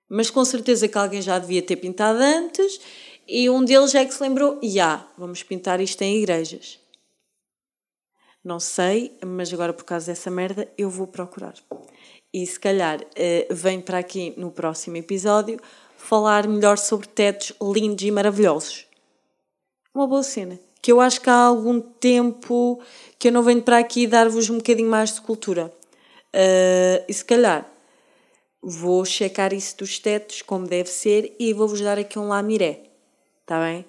Mas 0.09 0.29
com 0.29 0.43
certeza 0.43 0.87
que 0.87 0.97
alguém 0.97 1.21
já 1.21 1.37
devia 1.37 1.61
ter 1.61 1.75
pintado 1.75 2.19
antes 2.19 2.81
e 3.27 3.47
um 3.47 3.63
deles 3.63 3.93
é 3.93 4.03
que 4.03 4.13
se 4.13 4.23
lembrou: 4.23 4.55
já, 4.55 4.67
yeah, 4.67 5.07
vamos 5.15 5.43
pintar 5.43 5.79
isto 5.79 6.01
em 6.01 6.17
igrejas. 6.17 6.79
Não 8.43 8.59
sei, 8.59 9.15
mas 9.23 9.53
agora 9.53 9.73
por 9.73 9.83
causa 9.83 10.07
dessa 10.07 10.31
merda 10.31 10.67
eu 10.77 10.89
vou 10.89 11.05
procurar. 11.05 11.53
E 12.33 12.45
se 12.45 12.59
calhar 12.59 13.01
uh, 13.01 13.53
vem 13.53 13.79
para 13.79 13.99
aqui 13.99 14.33
no 14.37 14.49
próximo 14.49 14.97
episódio 14.97 15.59
falar 15.97 16.47
melhor 16.47 16.77
sobre 16.77 17.07
tetos 17.07 17.53
lindos 17.61 18.03
e 18.03 18.09
maravilhosos. 18.09 18.87
Uma 19.93 20.07
boa 20.07 20.23
cena. 20.23 20.59
Que 20.81 20.91
eu 20.91 21.01
acho 21.01 21.19
que 21.19 21.29
há 21.29 21.35
algum 21.35 21.81
tempo 21.81 22.79
que 23.19 23.27
eu 23.27 23.31
não 23.33 23.43
venho 23.43 23.61
para 23.61 23.77
aqui 23.77 24.07
dar-vos 24.07 24.49
um 24.49 24.57
bocadinho 24.57 24.89
mais 24.89 25.13
de 25.13 25.21
cultura. 25.21 25.73
Uh, 26.33 27.03
e 27.07 27.13
se 27.13 27.25
calhar 27.25 27.69
vou 28.61 29.05
checar 29.05 29.53
isso 29.53 29.77
dos 29.77 29.99
tetos 29.99 30.41
como 30.41 30.67
deve 30.67 30.89
ser 30.89 31.35
e 31.39 31.53
vou-vos 31.53 31.81
dar 31.81 31.97
aqui 31.97 32.19
um 32.19 32.27
lamiré. 32.27 32.81
Está 33.41 33.59
bem? 33.59 33.85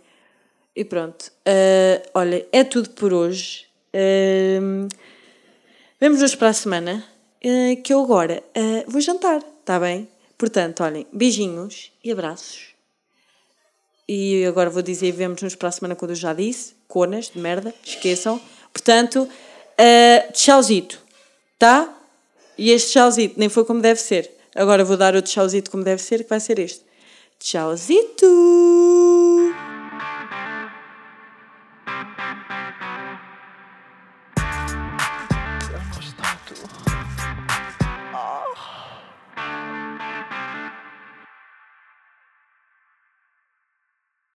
E 0.75 0.85
pronto. 0.85 1.31
Uh, 1.47 2.09
olha, 2.15 2.47
é 2.53 2.65
tudo 2.65 2.91
por 2.91 3.13
hoje. 3.13 3.67
Uh, 3.95 4.89
Vemo-nos 6.01 6.35
para 6.35 6.49
a 6.49 6.53
semana. 6.53 7.05
Uh, 7.45 7.81
que 7.83 7.93
eu 7.93 8.03
agora 8.03 8.43
vou 8.87 9.01
jantar. 9.01 9.43
Está 9.61 9.79
bem? 9.79 10.09
Portanto, 10.39 10.83
olhem, 10.83 11.07
beijinhos 11.13 11.93
e 12.03 12.11
abraços. 12.11 12.75
E 14.09 14.45
agora 14.47 14.71
vou 14.71 14.83
dizer 14.83 15.13
vemos-nos 15.13 15.55
para 15.55 15.69
a 15.69 15.73
semana 15.73 15.95
quando 15.95 16.11
eu 16.11 16.17
já 16.17 16.33
disse. 16.33 16.75
Conas 16.89 17.31
de 17.31 17.39
merda, 17.39 17.75
esqueçam. 17.85 18.41
Portanto, 18.73 19.23
uh, 19.23 20.33
tchauzito. 20.33 21.01
Tá? 21.59 21.95
E 22.57 22.71
este 22.71 22.93
tchauzito 22.93 23.39
nem 23.39 23.49
foi 23.49 23.65
como 23.65 23.81
deve 23.81 24.01
ser. 24.01 24.40
Agora 24.55 24.85
vou 24.85 24.97
dar 24.97 25.15
outro 25.15 25.31
tchauzito 25.31 25.71
como 25.71 25.85
deve 25.85 26.03
ser, 26.03 26.25
que 26.25 26.31
vai 26.31 26.41
ser 26.41 26.59
este. 26.59 26.85
Tchauzito! 27.39 28.27